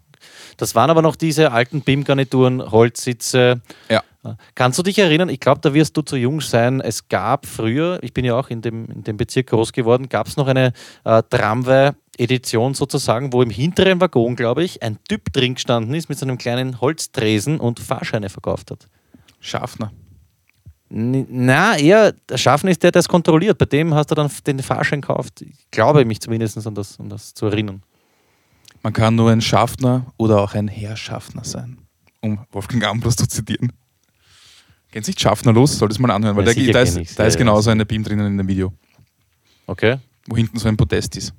[0.56, 3.60] Das waren aber noch diese alten BIM-Garnituren, Holzsitze.
[3.88, 4.02] Ja.
[4.54, 5.28] Kannst du dich erinnern?
[5.28, 6.80] Ich glaube, da wirst du zu jung sein.
[6.80, 10.26] Es gab früher, ich bin ja auch in dem, in dem Bezirk groß geworden, gab
[10.26, 10.72] es noch eine
[11.04, 16.18] äh, Tramway-Edition sozusagen, wo im hinteren Waggon, glaube ich, ein Typ drin gestanden ist mit
[16.18, 18.86] so einem kleinen Holztresen und Fahrscheine verkauft hat.
[19.40, 19.92] Schaffner.
[20.90, 23.58] Na, eher, der Schaffner ist der, der es kontrolliert.
[23.58, 25.40] Bei dem hast du dann den Fahrschein gekauft.
[25.42, 27.82] Ich glaube mich zumindest an das, an das zu erinnern.
[28.82, 31.78] Man kann nur ein Schaffner oder auch ein Herrschaffner sein,
[32.20, 33.72] um Wolfgang Ambros zu zitieren.
[34.92, 35.78] Du nicht Schaffner los?
[35.78, 38.04] Solltest du mal anhören, weil Ja, da, sicher da, ist, da ist genauso eine Beam
[38.04, 38.72] drinnen in dem Video,
[39.66, 39.96] Okay?
[40.26, 41.34] wo hinten so ein Podest ist.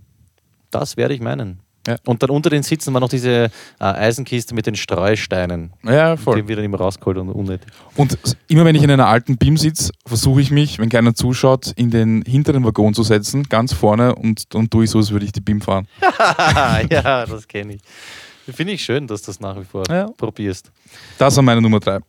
[0.71, 1.59] Das werde ich meinen.
[1.87, 1.97] Ja.
[2.05, 3.45] Und dann unter den Sitzen war noch diese
[3.79, 5.71] äh, Eisenkiste mit den Streusteinen.
[5.83, 6.39] Ja, Die voll.
[6.39, 7.67] haben wir dann immer rausgeholt und unnötig.
[7.95, 8.17] Und
[8.47, 11.91] immer wenn ich in einer alten Beam sitze, versuche ich mich, wenn keiner zuschaut, in
[11.91, 15.31] den hinteren Waggon zu setzen, ganz vorne und, und tue ich so, als würde ich
[15.31, 15.87] die Beam fahren.
[16.89, 17.81] ja, das kenne ich.
[18.55, 20.07] Finde ich schön, dass du das nach wie vor Ja.
[20.17, 20.71] probierst.
[21.17, 21.99] Das war meine Nummer drei.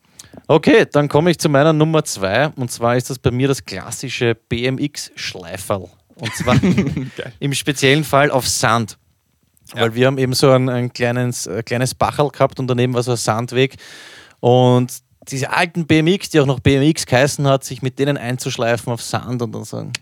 [0.48, 2.48] Okay, dann komme ich zu meiner Nummer zwei.
[2.56, 5.88] Und zwar ist das bei mir das klassische BMX-Schleiferl.
[6.14, 6.56] Und zwar
[7.40, 8.98] im speziellen Fall auf Sand.
[9.72, 13.02] Weil wir haben eben so ein, ein kleines, äh, kleines Bachel gehabt und daneben war
[13.02, 13.76] so ein Sandweg.
[14.40, 14.92] Und
[15.28, 19.42] diese alten BMX, die auch noch BMX geheißen hat, sich mit denen einzuschleifen auf Sand
[19.42, 19.92] und dann so ein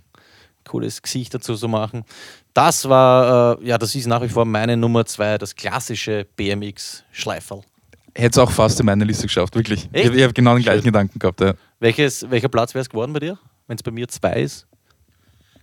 [0.66, 2.05] cooles Gesicht dazu zu machen.
[2.53, 7.62] Das war, äh, ja, das ist nach wie vor meine Nummer zwei, das klassische BMX-Schleiferl.
[8.16, 9.88] Hätte es auch fast in meine Liste geschafft, wirklich.
[9.92, 10.11] Echt?
[10.11, 10.85] Ich, ich habe genau den gleichen.
[10.85, 11.40] Gedanken gehabt.
[11.40, 11.55] Ja.
[11.81, 14.66] Welches, welcher Platz wäre es geworden bei dir, wenn es bei mir zwei ist?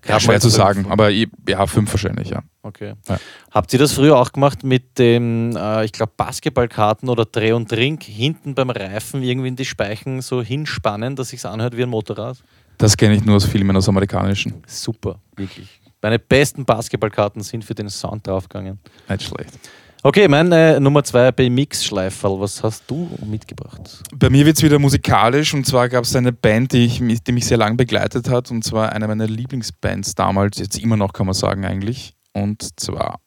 [0.08, 2.42] Ja, schwer zu sagen, aber ich, ja, fünf wahrscheinlich, ja.
[2.64, 2.94] Okay.
[3.08, 3.20] Ja.
[3.52, 7.70] Habt ihr das früher auch gemacht mit dem, äh, ich glaube, Basketballkarten oder Dreh und
[7.70, 11.90] Trink hinten beim Reifen irgendwie in die Speichen so hinspannen, dass sich's anhört wie ein
[11.90, 12.38] Motorrad?
[12.78, 14.64] Das kenne ich nur aus Filmen aus amerikanischen.
[14.66, 15.82] Super, wirklich.
[16.02, 18.80] Meine besten Basketballkarten sind für den Sound draufgegangen.
[19.08, 19.60] Nicht schlecht.
[20.04, 22.40] Okay, meine Nummer zwei BMX-Schleiferl.
[22.40, 24.02] Was hast du mitgebracht?
[24.16, 27.32] Bei mir wird es wieder musikalisch und zwar gab es eine Band, die, ich, die
[27.32, 31.28] mich sehr lang begleitet hat und zwar eine meiner Lieblingsbands damals, jetzt immer noch kann
[31.28, 32.16] man sagen eigentlich.
[32.34, 33.20] Und zwar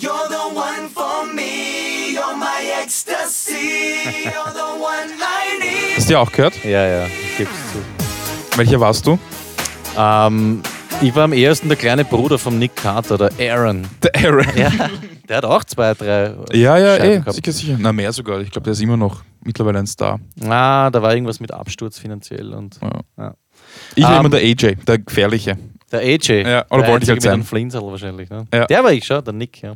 [0.00, 5.96] You're the one for me, you're my ecstasy, you're the one I need.
[5.96, 6.62] Hast du die auch gehört?
[6.62, 8.56] Ja, ja, ich gebe es zu.
[8.56, 9.18] Welcher warst du?
[9.98, 10.62] Ähm,
[11.02, 13.84] ich war am ersten der kleine Bruder von Nick Carter, der Aaron.
[14.02, 14.46] Der Aaron.
[14.56, 14.70] Ja,
[15.28, 16.34] der hat auch zwei, drei.
[16.52, 17.76] Ja, ja, Scheiben eh, sicher, sicher.
[17.78, 18.40] Na, mehr sogar.
[18.40, 20.18] Ich glaube, der ist immer noch mittlerweile ein Star.
[20.44, 23.00] Ah, da war irgendwas mit Absturz finanziell und Ja.
[23.18, 23.34] Ja.
[23.94, 25.56] Ich Ähm, nehme immer der AJ, der Gefährliche.
[25.92, 26.42] der AJ.
[26.42, 27.42] Ja, oder der wollte ich halt sein.
[27.42, 28.28] Flinsel wahrscheinlich.
[28.30, 28.46] Ne?
[28.52, 28.66] Ja.
[28.66, 29.62] Der war ich schon, der Nick.
[29.62, 29.74] Ja.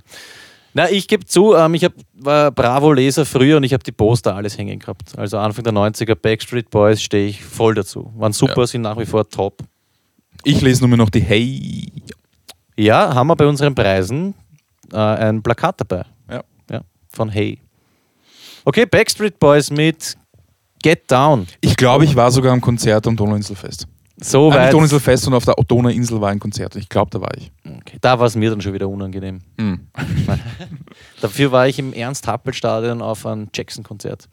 [0.72, 4.36] Na, ich gebe zu, ähm, ich hab, war Bravo-Leser früher und ich habe die Poster
[4.36, 5.18] alles hängen gehabt.
[5.18, 8.12] Also Anfang der 90er Backstreet Boys stehe ich voll dazu.
[8.16, 8.66] Waren super, Ja.
[8.68, 9.58] sind nach wie vor top.
[10.44, 11.90] Ich lese nur mehr noch die Hey.
[12.76, 14.34] Ja, haben wir bei unseren Preisen
[14.92, 16.04] äh, ein Plakat dabei.
[16.30, 16.42] Ja.
[16.70, 16.80] ja.
[17.12, 17.60] Von Hey.
[18.64, 20.16] Okay, Backstreet Boys mit
[20.82, 21.46] Get Down.
[21.60, 23.86] Ich glaube, ich war sogar am Konzert am Donauinselfest.
[24.22, 24.72] So weit.
[24.72, 26.76] Donauinselfest, sondern auf der Donauinsel war ein Konzert.
[26.76, 27.50] Ich glaube, da war ich.
[27.64, 29.40] Okay, da war es mir dann schon wieder unangenehm.
[29.58, 29.88] Hm.
[31.20, 34.28] Dafür war ich im Ernst-Happel-Stadion auf einem Jackson-Konzert.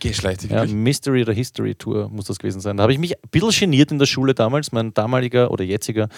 [0.00, 2.76] Geh schlecht, Ja, Mystery oder History Tour muss das gewesen sein.
[2.76, 4.70] Da habe ich mich ein bisschen geniert in der Schule damals.
[4.70, 6.08] Mein damaliger oder jetziger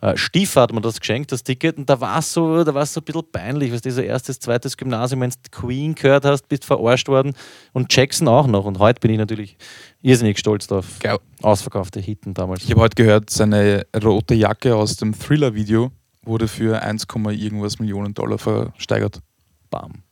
[0.00, 1.76] äh, Stiefvater hat mir das geschenkt, das Ticket.
[1.76, 4.38] Und da war es so, da war's so ein bisschen peinlich, weil du so erstes,
[4.38, 7.34] zweites Gymnasium, wenn du Queen gehört hast, bist verarscht worden.
[7.72, 8.64] Und Jackson auch noch.
[8.64, 9.56] Und heute bin ich natürlich
[10.02, 10.98] irrsinnig stolz drauf.
[11.00, 11.18] Geil.
[11.42, 12.64] Ausverkaufte Hitten damals.
[12.64, 15.90] Ich habe heute gehört, seine rote Jacke aus dem Thriller-Video
[16.22, 19.20] wurde für 1, irgendwas Millionen Dollar versteigert
[19.70, 20.02] Bam.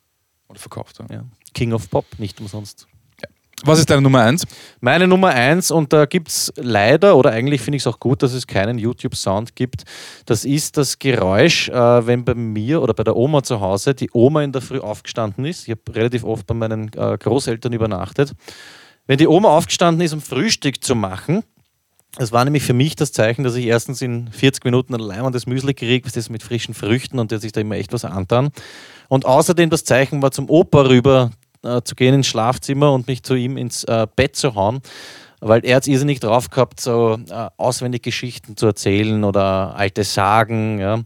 [0.48, 0.98] oder verkauft.
[0.98, 1.16] Ja.
[1.16, 1.24] Ja.
[1.54, 2.86] King of Pop, nicht umsonst.
[3.66, 4.46] Was ist deine Nummer 1?
[4.82, 8.22] Meine Nummer eins, und da gibt es leider, oder eigentlich finde ich es auch gut,
[8.22, 9.84] dass es keinen YouTube-Sound gibt,
[10.26, 14.10] das ist das Geräusch, äh, wenn bei mir oder bei der Oma zu Hause die
[14.12, 15.66] Oma in der Früh aufgestanden ist.
[15.66, 18.34] Ich habe relativ oft bei meinen äh, Großeltern übernachtet.
[19.06, 21.42] Wenn die Oma aufgestanden ist, um Frühstück zu machen,
[22.16, 25.46] das war nämlich für mich das Zeichen, dass ich erstens in 40 Minuten ein leimendes
[25.46, 28.50] Müsli kriege, das mit frischen Früchten und der sich da immer echt was antan.
[29.08, 31.30] Und außerdem das Zeichen war, zum Opa rüber
[31.64, 34.80] äh, zu gehen ins Schlafzimmer und mich zu ihm ins äh, Bett zu hauen,
[35.40, 40.04] weil er hat es irrsinnig drauf gehabt, so äh, auswendig Geschichten zu erzählen oder alte
[40.04, 41.02] Sagen ja,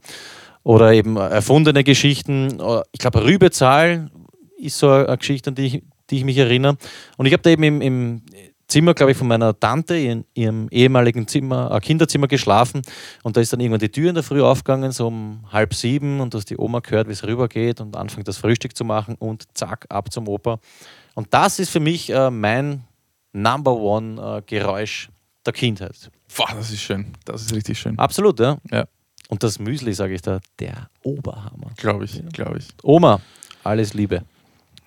[0.63, 2.61] oder eben erfundene Geschichten.
[2.61, 4.11] Äh, Ich glaube, Rübezahl
[4.59, 6.77] ist so eine Geschichte, an die ich, die ich mich erinnere.
[7.17, 8.23] Und ich habe da eben im, im
[8.69, 12.83] Zimmer, glaube ich, von meiner Tante in ihrem ehemaligen Zimmer, äh, Kinderzimmer geschlafen.
[13.23, 16.21] Und da ist dann irgendwann die Tür in der Früh aufgegangen, so um halb sieben,
[16.21, 19.17] und du hast die Oma gehört, wie es rübergeht und anfängt das Frühstück zu machen
[19.19, 20.61] und zack, ab zum Opa.
[21.15, 22.85] Und das ist für mich äh, mein
[23.33, 25.09] Number One äh, Geräusch
[25.47, 26.11] der Kindheit.
[26.37, 27.15] Boah, das ist schön.
[27.25, 27.99] Das ist richtig schön.
[27.99, 28.59] Absolut, ja.
[28.71, 28.87] Ja.
[29.29, 31.71] Und das Müsli, sage ich da, der Oberhammer.
[31.77, 32.69] Glaube ich, glaube ich.
[32.83, 33.21] Oma,
[33.65, 34.25] alles Liebe.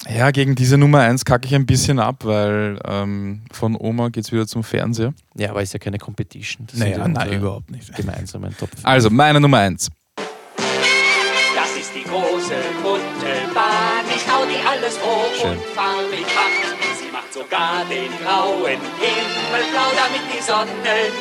[0.10, 4.26] Ja, gegen diese Nummer 1 kacke ich ein bisschen ab, weil ähm, von Oma geht
[4.26, 5.14] es wieder zum Fernseher.
[5.36, 6.66] Ja, aber ist ja keine Competition.
[6.68, 7.94] Das Naja, nein, überhaupt nicht.
[7.96, 8.86] Gemeinsamen Top 5.
[8.86, 9.90] Also, meine Nummer 1.
[10.16, 14.06] Das ist die große bunte Bahn.
[14.16, 15.52] Ich hau die alles hoch Schön.
[15.52, 17.00] und farbig macht.
[17.00, 20.72] Sie macht sogar den grauen Himmel blau, damit die Sonne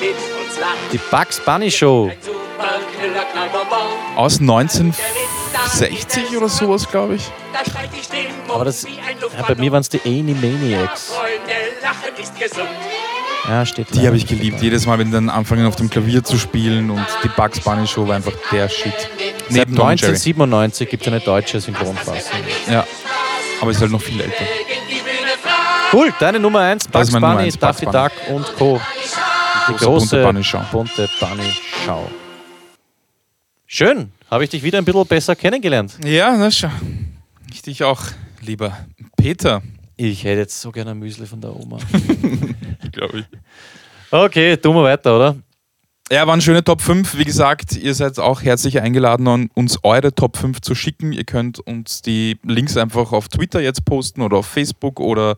[0.00, 0.92] mit uns lacht.
[0.92, 2.10] Die Bugs Bunny Show.
[4.16, 7.22] Aus 1960 oder sowas, glaube ich.
[8.48, 8.88] Aber das, ja,
[9.46, 11.12] bei mir waren es die Animaniacs.
[13.48, 14.60] Ja, steht Die habe ich geliebt.
[14.62, 17.86] Jedes Mal, wenn die dann anfangen, auf dem Klavier zu spielen und die Bugs Bunny
[17.86, 18.92] Show war einfach der Shit.
[19.48, 20.12] Seit Neben Tom und Jerry.
[20.12, 22.16] 1997 gibt es eine deutsche Synchronfassung.
[22.70, 22.86] Ja.
[23.60, 24.44] Aber ist halt noch viel älter.
[25.92, 27.98] Cool, deine Nummer 1, Das Bugs Nummer Bunny, Bugs Daffy Bunny.
[27.98, 28.80] Duck und Co.
[29.68, 30.60] Die Große bunte Bunny Show.
[30.70, 32.08] bunte Bunny Show.
[33.72, 35.96] Schön, habe ich dich wieder ein bisschen besser kennengelernt.
[36.04, 36.72] Ja, na schon.
[37.52, 38.02] Ich dich auch,
[38.40, 38.76] lieber
[39.16, 39.62] Peter,
[39.96, 41.78] Ich hätte jetzt so gerne ein Müsli von der Oma.
[42.92, 43.26] glaube ich.
[44.10, 45.36] Okay, tun wir weiter, oder?
[46.10, 47.16] Ja, waren schöne Top 5.
[47.16, 51.12] Wie gesagt, ihr seid auch herzlich eingeladen, uns eure Top 5 zu schicken.
[51.12, 55.36] Ihr könnt uns die Links einfach auf Twitter jetzt posten oder auf Facebook oder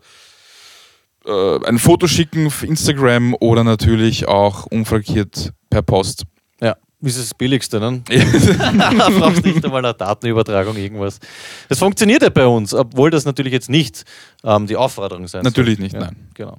[1.23, 6.25] äh, ein Foto schicken auf Instagram oder natürlich auch unfrankiert per Post.
[7.03, 8.01] Ist das Billigste, ne?
[9.19, 11.19] Brauchst nicht einmal eine Datenübertragung, irgendwas.
[11.67, 14.05] Das funktioniert ja bei uns, obwohl das natürlich jetzt nicht
[14.45, 15.83] ähm, die Aufforderung sein Natürlich soll.
[15.83, 16.29] nicht, ja, nein.
[16.33, 16.57] Genau.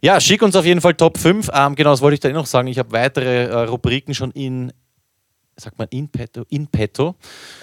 [0.00, 1.50] Ja, schick uns auf jeden Fall Top 5.
[1.52, 2.66] Ähm, genau, das wollte ich da eh noch sagen.
[2.68, 4.72] Ich habe weitere äh, Rubriken schon in,
[5.56, 7.14] sagt man, in petto, in petto.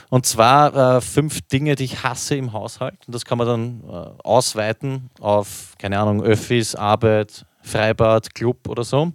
[0.09, 2.99] Und zwar äh, fünf Dinge, die ich hasse im Haushalt.
[3.07, 8.83] Und das kann man dann äh, ausweiten auf, keine Ahnung, Öffis, Arbeit, Freibad, Club oder
[8.83, 9.11] so.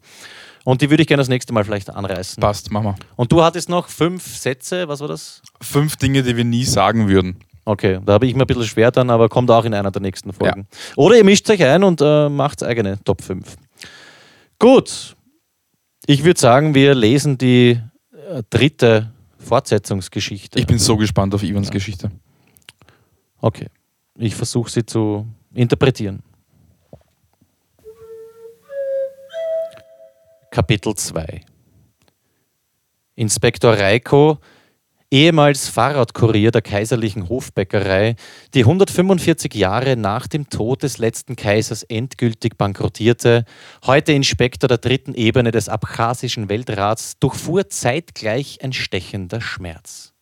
[0.66, 2.40] Und die würde ich gerne das nächste Mal vielleicht anreißen.
[2.40, 2.94] Passt, machen wir.
[3.14, 5.40] Und du hattest noch fünf Sätze, was war das?
[5.60, 7.36] Fünf Dinge, die wir nie sagen würden.
[7.64, 10.02] Okay, da habe ich mir ein bisschen schwer dann, aber kommt auch in einer der
[10.02, 10.66] nächsten Folgen.
[10.96, 13.56] Oder ihr mischt euch ein und äh, macht eigene Top 5.
[14.58, 15.14] Gut,
[16.04, 17.80] ich würde sagen, wir lesen die
[18.28, 20.58] äh, dritte Fortsetzungsgeschichte.
[20.58, 22.10] Ich bin so gespannt auf Ivans Geschichte.
[23.40, 23.68] okay,
[24.18, 26.24] ich versuche sie zu interpretieren.
[30.56, 31.42] Kapitel 2
[33.14, 34.38] Inspektor Reiko,
[35.10, 38.16] ehemals Fahrradkurier der kaiserlichen Hofbäckerei,
[38.54, 43.44] die 145 Jahre nach dem Tod des letzten Kaisers endgültig bankrottierte,
[43.84, 50.14] heute Inspektor der dritten Ebene des abchasischen Weltrats, durchfuhr zeitgleich ein stechender Schmerz.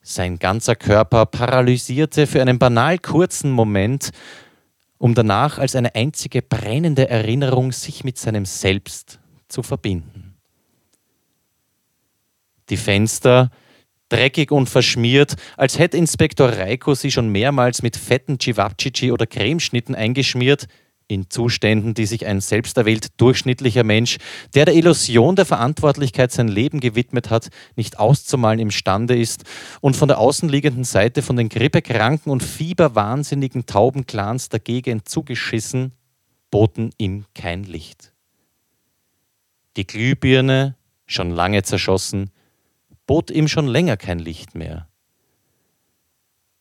[0.00, 4.10] Sein ganzer Körper paralysierte für einen banal kurzen Moment,
[4.98, 10.36] um danach als eine einzige brennende Erinnerung sich mit seinem Selbst zu verbinden.
[12.70, 13.50] Die Fenster,
[14.08, 19.94] dreckig und verschmiert, als hätte Inspektor Reiko sie schon mehrmals mit fetten Cevapcici oder Cremeschnitten
[19.94, 20.66] eingeschmiert,
[21.06, 24.18] in Zuständen, die sich ein selbsterwählt durchschnittlicher Mensch,
[24.54, 29.44] der der Illusion der Verantwortlichkeit sein Leben gewidmet hat, nicht auszumalen imstande ist
[29.80, 35.92] und von der außenliegenden Seite von den grippekranken und fieberwahnsinnigen Taubenclans der Gegend zugeschissen,
[36.50, 38.12] boten ihm kein Licht.
[39.76, 42.30] Die Glühbirne, schon lange zerschossen,
[43.06, 44.88] bot ihm schon länger kein Licht mehr.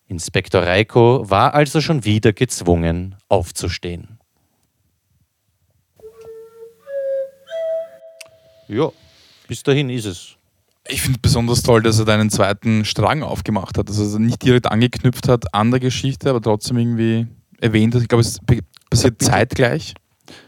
[0.07, 4.19] Inspektor Reiko war also schon wieder gezwungen, aufzustehen.
[8.67, 8.91] Ja,
[9.47, 10.35] bis dahin ist es.
[10.87, 13.87] Ich finde besonders toll, dass er deinen zweiten Strang aufgemacht hat.
[13.87, 17.27] Also dass er nicht direkt angeknüpft hat an der Geschichte, aber trotzdem irgendwie
[17.61, 18.01] erwähnt hat.
[18.01, 18.39] Ich glaube, es
[18.89, 19.93] passiert zeitgleich.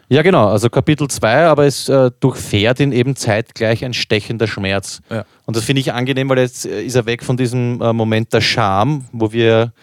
[0.08, 5.02] Ja, genau, also Kapitel 2, aber es äh, durchfährt ihn eben zeitgleich ein stechender Schmerz.
[5.10, 5.26] Ja.
[5.46, 8.32] Und das finde ich angenehm, weil jetzt äh, ist er weg von diesem äh, Moment
[8.32, 9.74] der Scham, wo wir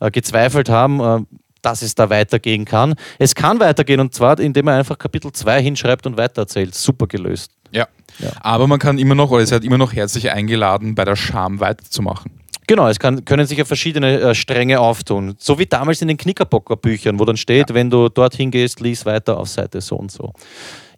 [0.00, 2.94] äh, gezweifelt haben, äh, dass es da weitergehen kann.
[3.18, 6.76] Es kann weitergehen und zwar, indem er einfach Kapitel 2 hinschreibt und weitererzählt.
[6.76, 7.50] Super gelöst.
[7.72, 7.88] Ja.
[8.20, 8.30] Ja.
[8.40, 11.58] Aber man kann immer noch, oder es hat immer noch herzlich eingeladen, bei der Scham
[11.58, 12.30] weiterzumachen.
[12.68, 15.34] Genau, es kann, können sich ja verschiedene äh, Stränge auftun.
[15.38, 19.36] So wie damals in den Knickerbocker-Büchern, wo dann steht, wenn du dorthin gehst, lies weiter
[19.38, 20.32] auf Seite so und so.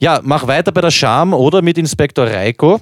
[0.00, 2.78] Ja, mach weiter bei der Scham oder mit Inspektor Reiko,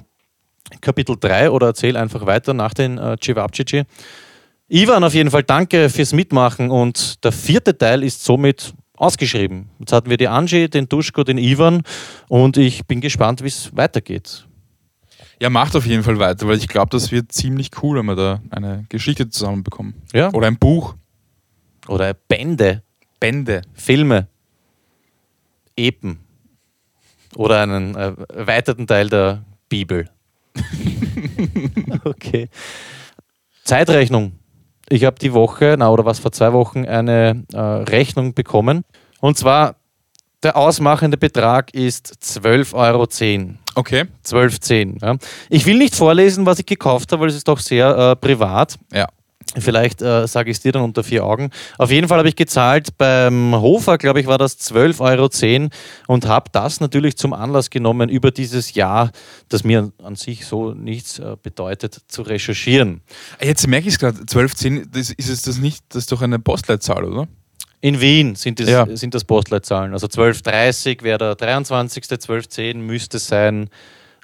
[0.81, 3.83] Kapitel 3, oder erzähl einfach weiter nach den äh, Cevapcici.
[4.69, 9.69] Ivan, auf jeden Fall danke fürs Mitmachen und der vierte Teil ist somit ausgeschrieben.
[9.79, 11.83] Jetzt hatten wir die Angie, den Duschko, den Ivan
[12.27, 14.45] und ich bin gespannt, wie es weitergeht.
[15.39, 18.15] Ja, macht auf jeden Fall weiter, weil ich glaube, das wird ziemlich cool, wenn wir
[18.15, 19.93] da eine Geschichte zusammenbekommen.
[20.13, 20.33] Ja.
[20.33, 20.95] Oder ein Buch.
[21.87, 22.83] Oder Bände.
[23.19, 23.61] Bände.
[23.73, 24.27] Filme,
[25.77, 26.19] Epen
[27.35, 30.09] oder einen äh, erweiterten Teil der Bibel.
[32.03, 32.49] okay.
[33.63, 34.33] Zeitrechnung.
[34.89, 38.83] Ich habe die Woche, na oder was vor zwei Wochen, eine äh, Rechnung bekommen.
[39.19, 39.75] Und zwar,
[40.43, 43.07] der ausmachende Betrag ist 12,10 Euro.
[43.75, 44.05] Okay.
[44.25, 45.05] 12,10.
[45.05, 45.17] Ja.
[45.49, 48.77] Ich will nicht vorlesen, was ich gekauft habe, weil es ist doch sehr äh, privat.
[48.93, 49.07] Ja.
[49.57, 51.51] Vielleicht äh, sage ich es dir dann unter vier Augen.
[51.77, 54.99] Auf jeden Fall habe ich gezahlt beim Hofer, glaube ich, war das 12,10
[55.61, 55.69] Euro
[56.07, 59.11] und habe das natürlich zum Anlass genommen, über dieses Jahr,
[59.49, 63.01] das mir an sich so nichts äh, bedeutet, zu recherchieren.
[63.41, 66.39] Jetzt merke ich es gerade, 1210, das ist es das nicht, das ist doch eine
[66.39, 67.27] Postleitzahl, oder?
[67.79, 68.87] In Wien sind das, Ja.
[68.95, 69.93] sind das Postleitzahlen.
[69.93, 72.03] Also 12.30 wäre der 23.
[72.03, 73.69] 12.10 müsste sein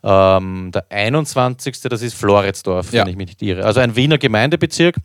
[0.04, 1.80] ähm, der 21.
[1.82, 3.04] Das ist Floridsdorf, Ja.
[3.04, 3.64] wenn ich mich nicht irre.
[3.66, 4.96] Also ein Wiener Gemeindebezirk.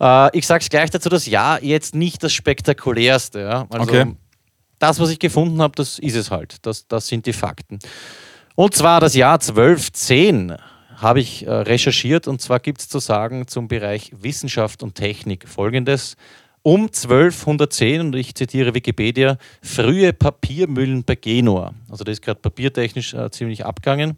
[0.00, 3.40] Äh, ich sage es gleich dazu, das Jahr jetzt nicht das spektakulärste.
[3.40, 3.66] Ja?
[3.70, 4.14] Also Okay.
[4.78, 6.64] das, was ich gefunden habe, das ist es halt.
[6.66, 7.78] Das, das sind die Fakten.
[8.54, 10.56] Und zwar das Jahr 1210
[10.96, 15.48] habe ich äh, recherchiert und zwar gibt es zu sagen zum Bereich Wissenschaft und Technik
[15.48, 16.16] folgendes.
[16.62, 21.72] Um 1210, und ich zitiere Wikipedia, frühe Papiermühlen bei Genua.
[21.88, 24.16] Also das ist gerade papiertechnisch äh, ziemlich abgegangen.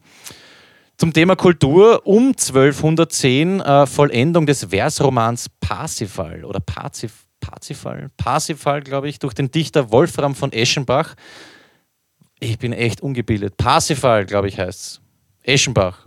[0.96, 9.08] Zum Thema Kultur um 1210 äh, Vollendung des Versromans Parsifal oder Parzif Parzifal, Parsifal, glaube
[9.08, 11.14] ich, durch den Dichter Wolfram von Eschenbach.
[12.38, 13.56] Ich bin echt ungebildet.
[13.56, 15.00] Parsifal, glaube ich, heißt es.
[15.42, 16.06] Eschenbach.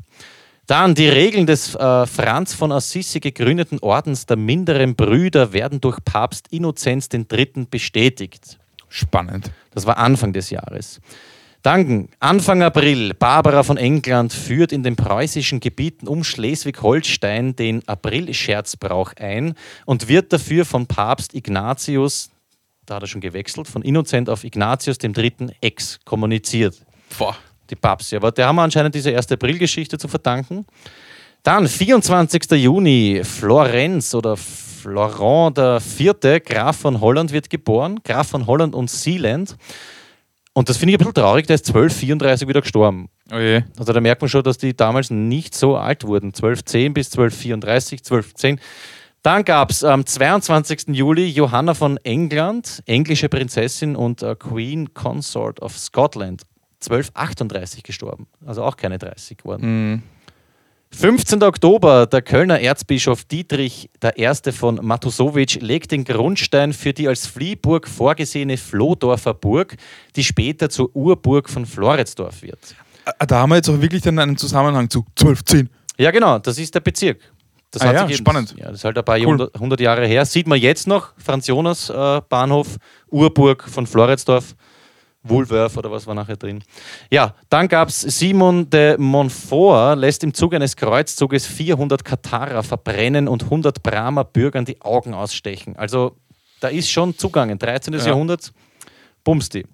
[0.66, 5.98] Dann die Regeln des äh, Franz von Assisi gegründeten Ordens der minderen Brüder werden durch
[6.06, 7.68] Papst Innozenz III.
[7.70, 8.60] bestätigt.
[8.88, 9.52] Spannend.
[9.72, 11.02] Das war Anfang des Jahres.
[11.64, 19.14] Dann Anfang April, Barbara von England führt in den preußischen Gebieten um Schleswig-Holstein den Aprilscherzbrauch
[19.18, 22.30] ein und wird dafür von Papst Ignatius,
[22.86, 25.56] da hat er schon gewechselt, von Innozent auf Ignatius III.
[25.62, 26.86] exkommuniziert.
[27.18, 27.38] Boah.
[27.70, 30.66] Die Papst, aber der haben wir anscheinend diese erste Aprilgeschichte zu verdanken.
[31.44, 32.52] Dann 24.
[32.52, 38.90] Juni, Florenz oder Florent der Vierte, Graf von Holland wird geboren, Graf von Holland und
[38.90, 39.56] Sealand.
[40.54, 43.10] Und das finde ich ein bisschen traurig, der ist 1234 wieder gestorben.
[43.32, 43.64] Oh je.
[43.78, 46.28] Also da merkt man schon, dass die damals nicht so alt wurden.
[46.28, 48.60] 1210 bis 1234, 1210.
[49.24, 50.90] Dann gab es am 22.
[50.90, 56.44] Juli Johanna von England, englische Prinzessin und äh, Queen Consort of Scotland.
[56.84, 58.28] 1238 gestorben.
[58.46, 60.04] Also auch keine 30 geworden.
[60.92, 61.42] 15.
[61.42, 64.52] Oktober, der Kölner Erzbischof Dietrich I.
[64.52, 69.76] von Matusowitsch legt den Grundstein für die als Fliehburg vorgesehene Flohdorfer Burg,
[70.16, 72.60] die später zur Urburg von Floridsdorf wird.
[73.18, 75.70] Ah, Da haben wir jetzt auch wirklich dann einen Zusammenhang zu 1210.
[75.98, 77.20] Ja, genau, das ist der Bezirk.
[77.72, 78.54] Das Ah hat ja, spannend.
[78.56, 79.26] Ja, das ist halt ein paar Cool.
[79.26, 80.26] hundert, hundert Jahre her.
[80.26, 82.78] Sieht man jetzt noch, Franz Jonas äh, Bahnhof,
[83.10, 84.56] Urburg von Floridsdorf,
[85.24, 86.64] Woolworth oder was war nachher drin.
[87.10, 93.28] Ja, dann gab es Simon de Montfort, lässt im Zuge eines Kreuzzuges 400 Katarer verbrennen
[93.28, 95.76] und 100 Brahmer Bürgern die Augen ausstechen.
[95.78, 96.18] Also
[96.60, 97.58] da ist schon zugangen.
[97.58, 97.94] 13.
[97.94, 98.06] Ja.
[98.06, 98.52] Jahrhundert,
[99.24, 99.66] bumsti.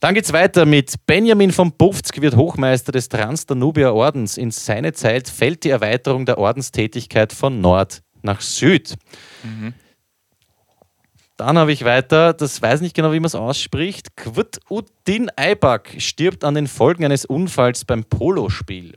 [0.00, 4.36] Dann geht's weiter mit Benjamin von Bufzk wird Hochmeister des Transdanubier Ordens.
[4.36, 8.94] In seine Zeit fällt die Erweiterung der Ordenstätigkeit von Nord nach Süd.
[11.36, 14.16] Dann habe ich weiter, das weiß nicht genau, wie man es ausspricht.
[14.16, 18.94] Qutuddin Aybak stirbt an den Folgen eines Unfalls beim Polospiel.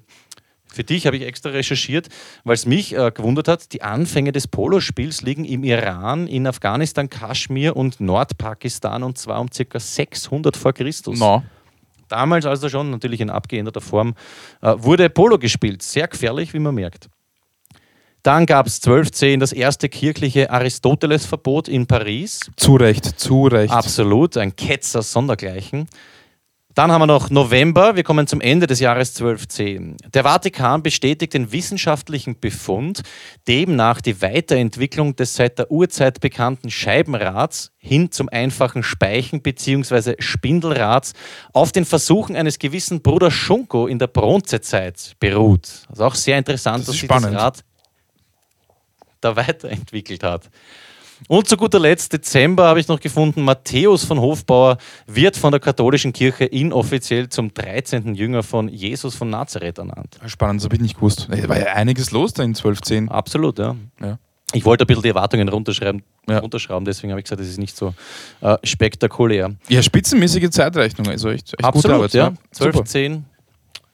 [0.71, 2.07] Für dich habe ich extra recherchiert,
[2.45, 3.73] weil es mich äh, gewundert hat.
[3.73, 9.49] Die Anfänge des Polospiels liegen im Iran, in Afghanistan, Kaschmir und Nordpakistan und zwar um
[9.49, 9.79] ca.
[9.79, 11.19] 600 vor Christus.
[11.19, 11.43] No.
[12.07, 14.15] Damals also schon, natürlich in abgeänderter Form,
[14.61, 15.81] äh, wurde Polo gespielt.
[15.81, 17.09] Sehr gefährlich, wie man merkt.
[18.23, 22.41] Dann gab es 1210 das erste kirchliche Aristoteles-Verbot in Paris.
[22.57, 23.73] Zu Recht, zu Recht.
[23.73, 25.87] Absolut, ein Ketzer sondergleichen.
[26.75, 29.97] Dann haben wir noch November, wir kommen zum Ende des Jahres 1210.
[30.13, 33.01] Der Vatikan bestätigt den wissenschaftlichen Befund,
[33.47, 40.15] demnach die Weiterentwicklung des seit der Urzeit bekannten Scheibenrads hin zum einfachen Speichen bzw.
[40.19, 41.13] Spindelrads
[41.53, 45.83] auf den Versuchen eines gewissen Bruder Schunko in der Bronzezeit beruht.
[45.89, 47.33] Also auch sehr interessant, Das dass spannend.
[47.33, 47.59] das Rad
[49.21, 50.49] da weiterentwickelt hat.
[51.27, 55.59] Und zu guter Letzt, Dezember habe ich noch gefunden, Matthäus von Hofbauer wird von der
[55.59, 58.15] katholischen Kirche inoffiziell zum 13.
[58.15, 60.17] Jünger von Jesus von Nazareth ernannt.
[60.27, 61.27] Spannend, das habe ich nicht gewusst.
[61.29, 63.09] Da war ja einiges los da in 1210.
[63.09, 63.75] Absolut, ja.
[64.01, 64.17] Ja.
[64.53, 66.39] Ich wollte ein bisschen die Erwartungen runterschreiben, Ja.
[66.39, 67.93] runterschrauben, deswegen habe ich gesagt, das ist nicht so
[68.39, 69.53] äh, spektakulär.
[69.67, 71.07] Ja, spitzenmäßige Zeitrechnung.
[71.09, 72.13] Also echt, echt gute Absolut, Arbeit.
[72.13, 72.33] ja.
[72.51, 72.71] Super.
[72.71, 73.25] 12, 10.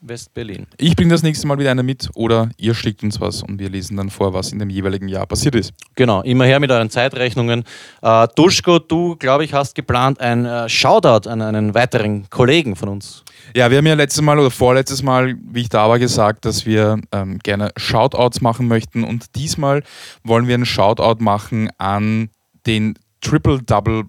[0.08, 0.68] West-Berlin.
[0.78, 3.70] Ich bringe das nächste Mal wieder eine mit oder ihr schickt uns was und wir
[3.70, 5.74] lesen dann vor, was in dem jeweiligen Jahr passiert ist.
[5.96, 7.64] Genau, immer her mit euren Zeitrechnungen.
[8.02, 12.90] Äh, Duschko, du, glaube ich, hast geplant ein äh, Shoutout an einen weiteren Kollegen von
[12.90, 13.24] uns.
[13.56, 16.66] Ja, wir haben ja letztes Mal oder vorletztes Mal, wie ich da war, gesagt, dass
[16.66, 19.84] wir ähm, gerne Shoutouts machen möchten und diesmal
[20.24, 22.30] wollen wir einen Shoutout machen an
[22.66, 24.06] den Triple Double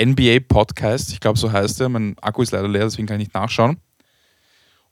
[0.00, 1.12] NBA Podcast.
[1.12, 1.88] Ich glaube, so heißt er.
[1.88, 3.78] Mein Akku ist leider leer, deswegen kann ich nicht nachschauen.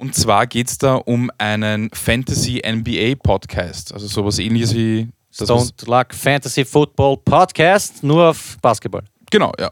[0.01, 3.93] Und zwar geht es da um einen Fantasy NBA Podcast.
[3.93, 9.05] Also sowas ähnliches wie das, Don't Luck Fantasy Football Podcast, nur auf Basketball.
[9.31, 9.71] Genau, ja.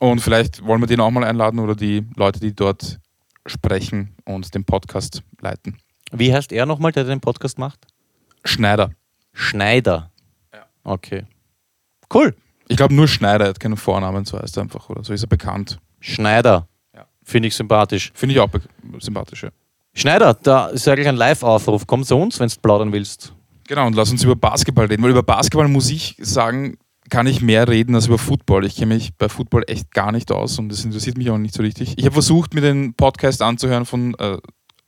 [0.00, 2.98] Und vielleicht wollen wir den auch mal einladen oder die Leute, die dort
[3.46, 5.78] sprechen und den Podcast leiten.
[6.10, 7.86] Wie heißt er nochmal, der den Podcast macht?
[8.44, 8.90] Schneider.
[9.32, 10.10] Schneider.
[10.82, 11.26] Okay.
[12.12, 12.34] Cool.
[12.66, 15.22] Ich glaube nur Schneider, er hat keinen Vornamen, so heißt er einfach, oder so ist
[15.22, 15.78] er bekannt.
[16.00, 16.66] Schneider.
[17.28, 18.10] Finde ich sympathisch.
[18.14, 18.48] Finde ich auch
[19.00, 19.50] sympathisch, ja.
[19.92, 21.86] Schneider, da ist eigentlich ein Live-Aufruf.
[21.86, 23.34] Komm zu uns, wenn du plaudern willst.
[23.66, 26.78] Genau, und lass uns über Basketball reden, weil über Basketball muss ich sagen,
[27.10, 28.64] kann ich mehr reden als über Football.
[28.64, 31.52] Ich kenne mich bei Football echt gar nicht aus und das interessiert mich auch nicht
[31.52, 31.92] so richtig.
[31.98, 34.38] Ich habe versucht, mir den Podcast anzuhören von äh,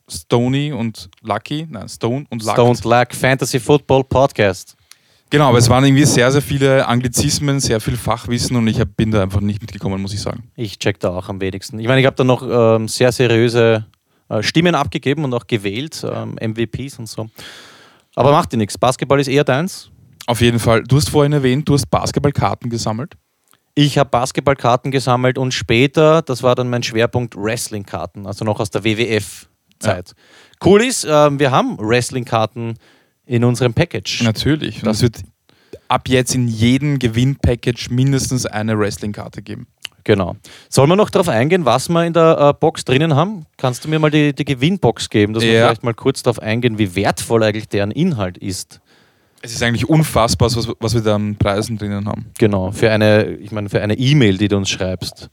[0.09, 2.59] Stony und Lucky, nein, Stone und Lucky.
[2.59, 4.75] Don't Luck Fantasy Football Podcast.
[5.31, 8.97] Genau, aber es waren irgendwie sehr, sehr viele Anglizismen, sehr viel Fachwissen und ich hab,
[8.97, 10.51] bin da einfach nicht mitgekommen, muss ich sagen.
[10.57, 11.79] Ich check da auch am wenigsten.
[11.79, 13.85] Ich meine, ich habe da noch ähm, sehr seriöse
[14.27, 17.29] äh, Stimmen abgegeben und auch gewählt, ähm, MVPs und so.
[18.13, 18.77] Aber macht dir nichts.
[18.77, 19.89] Basketball ist eher deins.
[20.27, 20.83] Auf jeden Fall.
[20.83, 23.13] Du hast vorhin erwähnt, du hast Basketballkarten gesammelt.
[23.73, 28.69] Ich habe Basketballkarten gesammelt und später, das war dann mein Schwerpunkt, Wrestlingkarten, also noch aus
[28.69, 30.11] der WWF-Zeit.
[30.61, 32.77] Cool ist, ähm, wir haben Wrestlingkarten
[33.31, 34.23] in unserem Package.
[34.23, 34.77] Natürlich.
[34.83, 35.21] Und Das- wird
[35.87, 39.67] ab jetzt in jedem Gewinnpackage mindestens eine Wrestling-Karte geben.
[40.03, 40.35] Genau.
[40.67, 43.45] Sollen wir noch darauf eingehen, was wir in der äh, Box drinnen haben?
[43.57, 45.67] Kannst du mir mal die, die Gewinnbox geben, dass wir Ja.
[45.67, 48.81] vielleicht mal kurz darauf eingehen, wie wertvoll eigentlich deren Inhalt ist?
[49.43, 52.27] Es ist eigentlich unfassbar, was, was wir da an Preisen drinnen haben.
[52.37, 55.29] Genau, für eine, ich meine, für eine E-Mail, die du uns schreibst.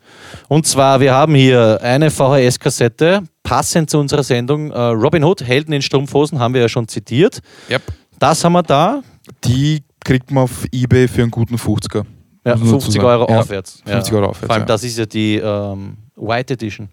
[0.48, 4.70] Und zwar, wir haben hier eine VHS-Kassette, passend zu unserer Sendung.
[4.70, 7.40] Äh, Robin Hood, Helden in Strumpfhosen, haben wir ja schon zitiert.
[7.70, 7.82] Yep.
[8.18, 9.02] Das haben wir da.
[9.44, 12.04] Die kriegt man auf Ebay für einen guten 50er.
[12.46, 13.04] Ja, Muss man dazu 50 sagen.
[13.06, 13.82] Euro Ja, aufwärts.
[13.84, 14.66] 50 Euro aufwärts, Vor allem, ja.
[14.66, 16.88] das ist ja die ähm, White Edition.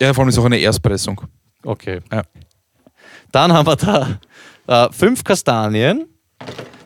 [0.00, 1.20] Ja, vor allem ist auch eine Erstpressung.
[1.64, 2.00] Okay.
[2.12, 2.22] Ja.
[3.32, 4.18] Dann haben wir da
[4.66, 6.06] äh, fünf Kastanien.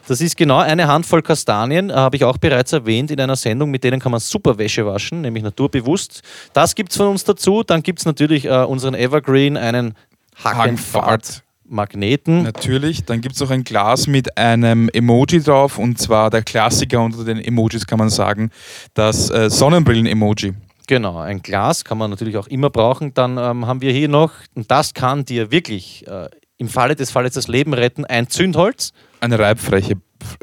[0.08, 3.70] Das ist genau eine Handvoll Kastanien, äh, habe ich auch bereits erwähnt in einer Sendung,
[3.70, 6.22] mit denen kann man super Wäsche waschen, nämlich naturbewusst.
[6.52, 7.62] Das gibt es von uns dazu.
[7.62, 9.94] Dann gibt es natürlich äh, unseren Evergreen, einen
[10.42, 12.42] Hagenfahrt-Magneten.
[12.42, 13.04] Natürlich.
[13.04, 17.24] Dann gibt es noch ein Glas mit einem Emoji drauf und zwar der Klassiker unter
[17.24, 18.50] den Emojis kann man sagen,
[18.94, 20.54] das äh, Sonnenbrillen-Emoji.
[20.88, 23.14] Genau, ein Glas kann man natürlich auch immer brauchen.
[23.14, 26.28] Dann ähm, haben wir hier noch, und das kann dir wirklich äh,
[26.58, 28.92] im Falle des Falles das Leben retten, ein Zündholz.
[29.20, 29.94] Eine Reibfläche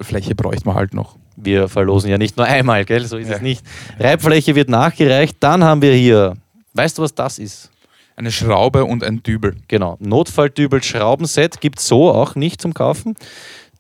[0.02, 1.16] Fläche bräuchte man halt noch.
[1.38, 3.06] Wir verlosen ja nicht nur einmal, gell?
[3.06, 3.36] So ist Ja.
[3.38, 3.66] es nicht.
[3.98, 5.38] Reibfläche wird nachgereicht.
[5.40, 6.34] Dann haben wir hier,
[6.74, 7.72] weißt du, was das ist?
[8.18, 9.56] Eine Schraube und ein Dübel.
[9.70, 13.16] Genau, Notfalldübel Schraubenset gibt es so auch nicht zum Kaufen.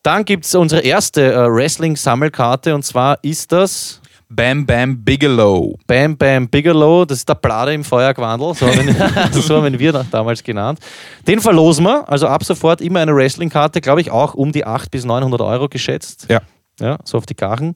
[0.01, 3.98] Dann gibt es unsere erste äh, Wrestling-Sammelkarte und zwar ist das
[4.31, 5.75] Bam Bam Bigelow.
[5.87, 9.91] Bam Bam Bigelow, das ist der Blade im Feuerquandel, so haben, wir- so haben wir
[9.91, 10.79] da- damals genannt.
[11.27, 14.91] Den verlosen wir, also ab sofort immer eine Wrestling-Karte, glaube ich auch um die 800
[14.91, 16.27] bis 900 Euro geschätzt.
[16.29, 16.41] Ja.
[16.79, 17.75] Ja, so auf die Karren.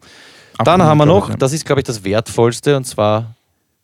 [0.64, 3.34] Dann haben wir noch, das ist glaube ich das Wertvollste, und zwar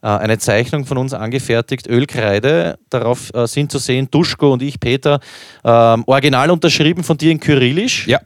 [0.02, 2.78] äh, eine Zeichnung von uns angefertigt, Ölkreide.
[2.90, 5.20] Darauf äh, sind zu sehen Duschko und ich, Peter,
[5.66, 8.08] ähm, original unterschrieben von dir in Kyrillisch.
[8.08, 8.20] Ja.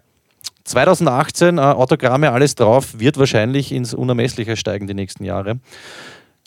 [0.64, 5.59] 2018, äh, Autogramme, alles drauf, wird wahrscheinlich ins Unermessliche steigen die nächsten Jahre.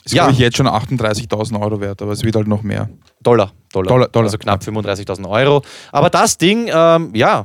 [0.05, 0.23] Ist, Ja.
[0.25, 2.89] glaube ich, jetzt schon 38.000 Euro wert, aber es wird halt noch mehr.
[3.23, 4.27] Dollar, Dollar, Dollar, Dollar.
[4.27, 5.63] also knapp 35.000 Euro.
[5.93, 7.45] Aber das Ding, ähm, ja,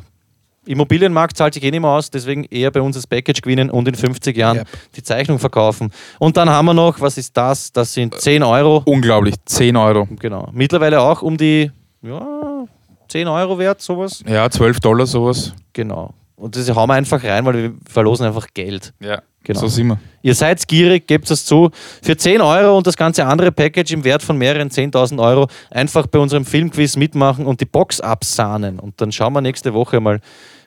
[0.67, 3.87] Immobilienmarkt zahlt sich eh nicht mehr aus, deswegen eher bei uns das Package gewinnen und
[3.87, 4.67] in 50 Jahren Yep.
[4.95, 5.91] die Zeichnung verkaufen.
[6.19, 7.73] Und dann haben wir noch, was ist das?
[7.73, 8.83] Das sind 10 Euro.
[8.85, 10.07] Unglaublich, 10 Euro.
[10.19, 10.49] Genau.
[10.53, 11.71] Mittlerweile auch um die
[12.03, 12.65] ja,
[13.07, 14.23] 10 Euro wert, sowas.
[14.27, 15.51] Ja, 12 Dollar sowas.
[15.73, 16.13] Genau.
[16.41, 18.93] Und das hauen wir einfach rein, weil wir verlosen einfach Geld.
[18.99, 19.59] Ja, Genau.
[19.59, 19.99] so sind wir.
[20.21, 21.71] Ihr seid gierig, gebt es zu.
[22.03, 26.05] Für 10 Euro und das ganze andere Package im Wert von mehreren 10.000 Euro einfach
[26.07, 28.79] bei unserem Filmquiz mitmachen und die Box absahnen.
[28.79, 30.19] Und dann schauen wir nächste Woche mal,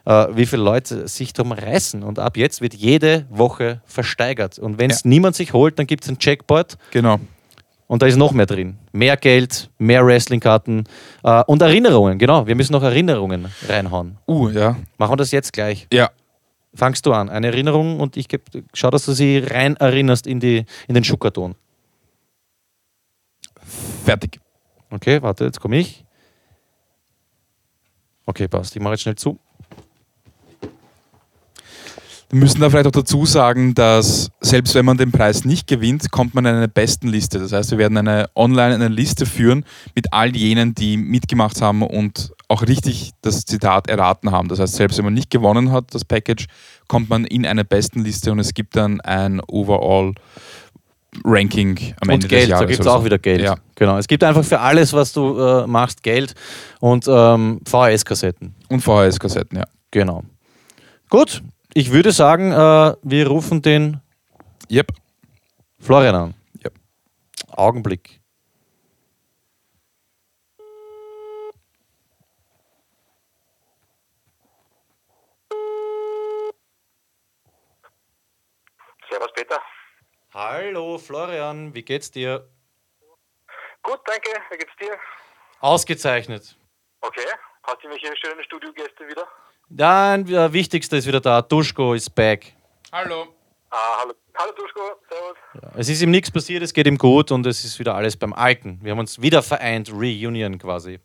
[0.06, 2.02] äh, wie viele Leute sich darum reißen.
[2.02, 4.58] Und ab jetzt wird jede Woche versteigert.
[4.58, 5.08] Und wenn es Ja.
[5.08, 7.18] niemand sich holt, dann gibt es ein Checkpoint Genau.
[7.86, 8.78] Und da ist noch mehr drin.
[8.92, 10.84] Mehr Geld, mehr Wrestlingkarten
[11.22, 12.18] äh, und Erinnerungen.
[12.18, 14.18] Genau, wir müssen noch Erinnerungen reinhauen.
[14.26, 14.76] Uh, ja.
[14.98, 15.86] Machen wir das jetzt gleich.
[15.92, 16.10] Ja,
[16.74, 17.28] Fangst du an.
[17.30, 21.04] Eine Erinnerung und ich geb, schau, dass du sie rein erinnerst in, die, in den
[21.04, 21.54] Schuckerton.
[24.04, 24.40] fertig.
[24.90, 26.04] Okay, warte, jetzt komme ich.
[28.26, 28.74] Okay, passt.
[28.74, 29.38] Ich mache jetzt schnell zu.
[32.34, 36.10] Wir müssen da vielleicht auch dazu sagen, dass selbst wenn man den Preis nicht gewinnt,
[36.10, 37.38] kommt man in eine Bestenliste.
[37.38, 39.64] Das heißt, wir werden eine online eine Liste führen
[39.94, 44.48] mit all jenen, die mitgemacht haben und auch richtig das Zitat erraten haben.
[44.48, 46.46] Das heißt, selbst wenn man nicht gewonnen hat, das Package,
[46.88, 50.14] kommt man in eine Bestenliste und es gibt dann ein Overall
[51.22, 52.64] Ranking am Ende und Geld, des Jahres.
[52.64, 53.42] da gibt es auch wieder Geld.
[53.42, 53.58] Ja.
[53.76, 53.96] Genau.
[53.96, 56.34] Es gibt einfach für alles, was du äh, machst, Geld
[56.80, 58.56] und ähm, VHS-Kassetten.
[58.70, 59.66] Und VHS-Kassetten, ja.
[59.92, 60.24] Genau.
[61.08, 61.40] Gut,
[61.74, 64.00] ich würde sagen, äh, wir rufen den
[64.70, 64.92] Yep.
[65.78, 66.34] Florian an.
[66.62, 66.70] Ja.
[67.50, 68.20] Augenblick.
[79.10, 79.60] Servus Peter.
[80.32, 82.48] Hallo Florian, wie geht's dir?
[83.82, 84.30] Gut, danke.
[84.50, 84.98] Wie geht's dir?
[85.60, 86.56] Ausgezeichnet.
[87.02, 87.26] Okay.
[87.64, 89.28] Hast du welche schönen Studiogäste wieder?
[89.68, 91.42] Dann der Wichtigste ist wieder da.
[91.42, 92.54] Duschko ist back.
[92.92, 93.28] Hallo.
[93.70, 94.14] Ah, hallo.
[94.36, 94.80] Hallo Duschko.
[95.08, 95.74] Servus.
[95.76, 98.32] Es ist ihm nichts passiert, es geht ihm gut und es ist wieder alles beim
[98.32, 98.78] Alten.
[98.82, 101.00] Wir haben uns wieder vereint, Reunion quasi.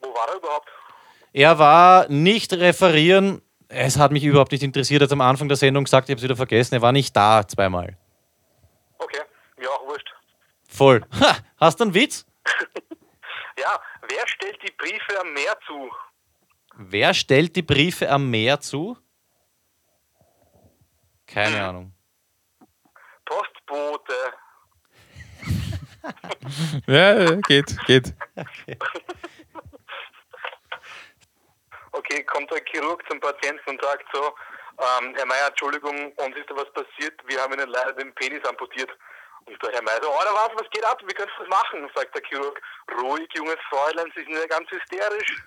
[0.00, 0.68] Wo war er überhaupt?
[1.32, 3.42] Er war nicht referieren.
[3.68, 5.02] Es hat mich überhaupt nicht interessiert.
[5.02, 6.74] Er hat am Anfang der Sendung gesagt, ich habe es wieder vergessen.
[6.74, 7.96] Er war nicht da zweimal.
[8.98, 9.20] Okay.
[9.58, 10.08] Mir auch wurscht.
[10.68, 11.02] Voll.
[11.20, 12.26] Ha, hast du einen Witz?
[13.58, 15.90] Ja, wer stellt die Briefe am Meer zu?
[16.82, 18.96] Wer stellt die Briefe am Meer zu?
[21.26, 21.92] Keine Ahnung.
[23.26, 24.14] Postbote.
[26.86, 28.14] Ja, geht, geht.
[31.92, 34.32] Okay, kommt der Chirurg zum Patienten und sagt so,
[34.78, 38.42] ähm, Herr Meier, Entschuldigung, uns ist da was passiert, wir haben Ihnen leider den Penis
[38.44, 38.90] amputiert.
[39.50, 41.48] Und der Herr Meier so, oh, da was, was geht ab, wie kannst du das
[41.48, 41.88] machen?
[41.94, 42.60] Sagt der Chirurg,
[43.02, 45.42] ruhig, junges Fräulein, Sie sind ja ganz hysterisch.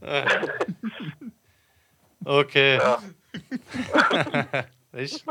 [2.24, 2.76] Okay.
[2.78, 3.02] Ja.
[4.92, 5.24] Ich-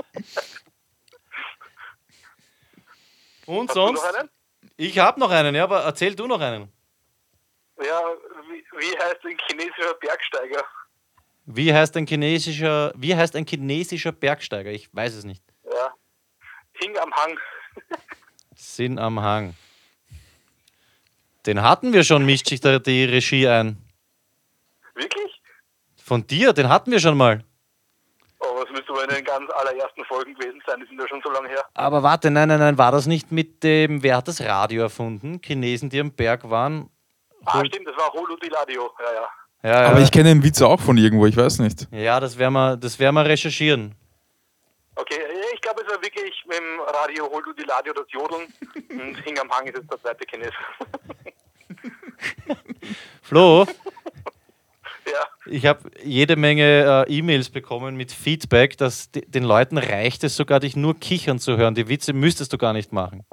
[3.47, 4.01] Und Hast sonst?
[4.03, 4.29] du noch einen?
[4.77, 6.71] Ich habe noch einen, ja, aber erzähl du noch einen.
[7.83, 8.01] Ja,
[8.49, 10.63] wie, wie heißt ein chinesischer Bergsteiger?
[11.49, 14.69] Wie heißt ein chinesischer, wie heißt ein chinesischer Bergsteiger?
[14.71, 15.41] Ich weiß es nicht.
[15.63, 15.93] Ja.
[16.73, 17.39] Hing am Hang.
[18.55, 19.55] Sinn am Hang.
[21.45, 23.77] Den hatten wir schon, mischt sich da die Regie ein.
[24.93, 25.41] Wirklich?
[26.03, 27.43] Von dir, den hatten wir schon mal.
[28.39, 31.21] Oh, das müsste aber in den ganz allerersten Folgen gewesen sein, die sind ja schon
[31.23, 31.63] so lange her.
[31.73, 35.39] Aber warte, nein, nein, nein, war das nicht mit dem, wer hat das Radio erfunden?
[35.43, 36.89] Chinesen, die am Berg waren?
[37.45, 38.91] Ah, Hol- stimmt, das war Holo Di Ladio.
[38.99, 39.29] Ja,
[39.67, 39.73] ja.
[39.73, 39.89] Ja, ja.
[39.89, 41.87] Aber ich kenne den Witz auch von irgendwo, ich weiß nicht.
[41.91, 43.93] ja, das werden wir, das werden wir recherchieren.
[44.95, 45.19] Okay,
[45.53, 48.47] ich glaube, es war wirklich mit dem Radio Holo Di Ladio das Jodeln
[48.89, 50.51] und Hing am Hang ist jetzt der zweite Chines.
[53.21, 53.65] Flo,
[55.05, 60.23] ja, ich habe jede Menge äh, E-Mails bekommen mit Feedback, dass die, den Leuten reicht
[60.23, 61.75] es sogar, dich nur kichern zu hören.
[61.75, 63.23] Die Witze müsstest du gar nicht machen.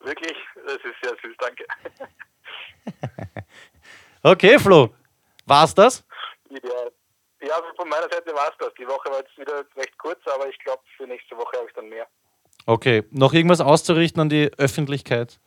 [0.00, 0.36] wirklich,
[0.66, 1.64] das ist sehr süß, danke.
[4.22, 4.92] Okay, Flo,
[5.46, 6.04] war's das?
[6.50, 6.92] Ideal.
[7.40, 8.72] Ja, also von meiner Seite war es das.
[8.78, 11.74] Die Woche war jetzt wieder recht kurz, aber ich glaube, für nächste Woche habe ich
[11.74, 12.06] dann mehr.
[12.66, 15.38] Okay, noch irgendwas auszurichten an die Öffentlichkeit?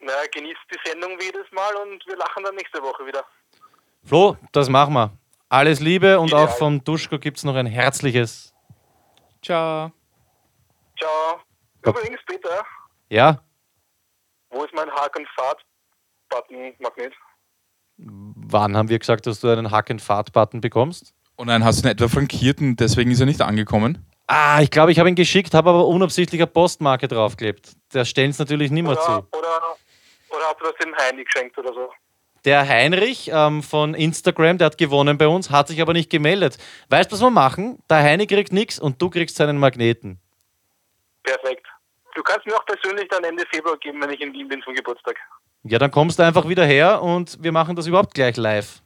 [0.00, 3.24] Naja, genießt die Sendung wie jedes Mal und wir lachen dann nächste Woche wieder.
[4.04, 5.10] Flo, das machen wir.
[5.48, 6.46] Alles Liebe und Ideal.
[6.48, 8.52] auch vom Duschko gibt es noch ein herzliches.
[9.42, 9.92] Ciao.
[10.98, 11.40] Ciao.
[11.82, 12.64] Übrigens, Peter,
[13.08, 13.40] Ja,
[14.50, 17.14] wo ist mein Haken-Fahrt-Button-Magnet?
[17.96, 21.14] Wann haben wir gesagt, dass du einen Hack-and-Fahrt-Button bekommst?
[21.36, 24.06] Und nein, hast du ihn etwa frankiert und deswegen ist er nicht angekommen?
[24.26, 27.72] Ah, ich glaube, ich habe ihn geschickt, habe aber unabsichtlich eine Postmarke draufgeklebt.
[27.92, 29.10] Der stellen es natürlich nicht mehr Oder, zu.
[29.10, 29.60] oder,
[30.30, 31.90] oder habt ihr das dem Heini geschenkt oder so?
[32.44, 36.58] Der Heinrich ähm, von Instagram, der hat gewonnen bei uns, hat sich aber nicht gemeldet.
[36.90, 37.78] Weißt du, was wir machen?
[37.88, 40.20] Der Heini kriegt nichts und du kriegst seinen Magneten.
[41.22, 41.66] Perfekt.
[42.14, 44.74] Du kannst mir auch persönlich dann Ende Februar geben, wenn ich in Wien bin zum
[44.74, 45.16] Geburtstag.
[45.66, 48.82] Ja, dann kommst du einfach wieder her und wir machen das überhaupt gleich live.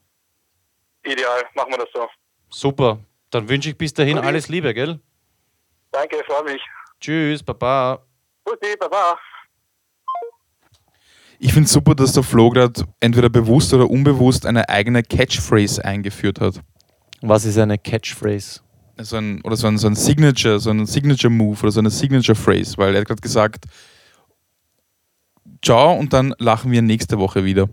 [1.04, 2.06] Ideal, machen wir das so.
[2.50, 2.98] Super.
[3.30, 4.26] Dann wünsche ich bis dahin Okay.
[4.26, 5.00] alles Liebe, gell?
[5.90, 6.62] Danke, freue mich.
[7.00, 8.00] Tschüss, Baba.
[8.44, 9.18] Guti, baba.
[11.40, 16.40] Ich finde super, dass der Flo gerade entweder bewusst oder unbewusst eine eigene Catchphrase eingeführt
[16.40, 16.60] hat.
[17.20, 18.60] Was ist eine Catchphrase?
[19.00, 21.90] So ein, oder so ein, so ein Signature, so ein Signature Move oder so eine
[21.90, 23.66] Signature Phrase, weil er hat gerade gesagt,
[25.68, 27.68] ciao und dann lachen wir nächste Woche wieder.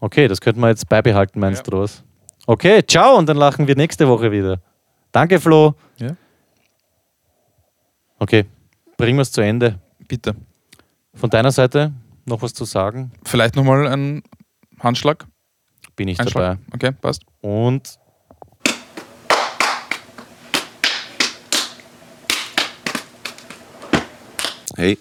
[0.00, 1.70] Okay, das könnten wir jetzt beibehalten, meinst Ja.
[1.70, 2.02] du was?
[2.46, 4.60] Okay, ciao und dann lachen wir nächste Woche wieder.
[5.12, 5.74] Danke, Flo.
[5.98, 6.16] Ja.
[8.18, 8.46] Okay,
[8.96, 9.78] bringen wir es zu Ende.
[10.08, 10.34] Bitte.
[11.14, 11.92] Von deiner Seite
[12.26, 13.12] noch was zu sagen?
[13.24, 14.22] Vielleicht nochmal ein
[14.80, 15.24] Handschlag?
[15.94, 16.58] Bin ich Einschlag?
[16.58, 16.88] dabei.
[16.88, 17.22] Okay, passt.
[17.40, 17.98] Und
[24.76, 24.96] Hey,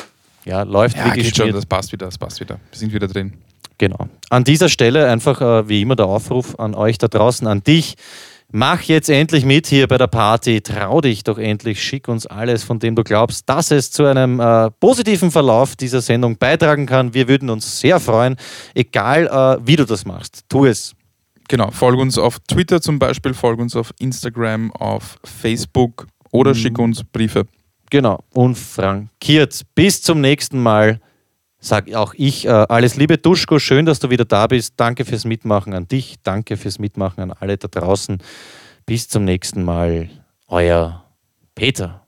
[0.46, 2.60] ja, läuft Ja, wie geht schon, das passt wieder, das passt wieder.
[2.72, 3.34] Wir sind wieder drin.
[3.78, 4.08] Genau.
[4.30, 7.96] An dieser Stelle einfach äh, wie immer der Aufruf an euch da draußen, an dich.
[8.54, 10.62] Mach jetzt endlich mit hier bei der Party.
[10.62, 11.82] Trau dich doch endlich.
[11.82, 16.02] Schick uns alles, von dem du glaubst, dass es zu einem äh, positiven Verlauf dieser
[16.02, 17.14] Sendung beitragen kann.
[17.14, 18.36] Wir würden uns sehr freuen,
[18.76, 20.44] egal äh, wie du das machst.
[20.50, 20.94] Tu es.
[21.48, 26.78] Genau, folg uns auf Twitter zum Beispiel, folg uns auf Instagram, auf Facebook oder schick
[26.78, 27.46] uns Briefe.
[27.92, 28.24] Genau.
[28.34, 29.62] Unfrankiert.
[29.76, 31.00] Bis zum nächsten Mal.
[31.60, 33.60] Sag auch ich äh, alles Liebe, Duschko.
[33.60, 34.74] Schön, dass du wieder da bist.
[34.78, 36.16] Danke fürs Mitmachen an dich.
[36.24, 38.18] Danke fürs Mitmachen an alle da draußen.
[38.88, 40.10] Bis zum nächsten Mal.
[40.48, 41.04] Euer
[41.54, 42.08] Peter.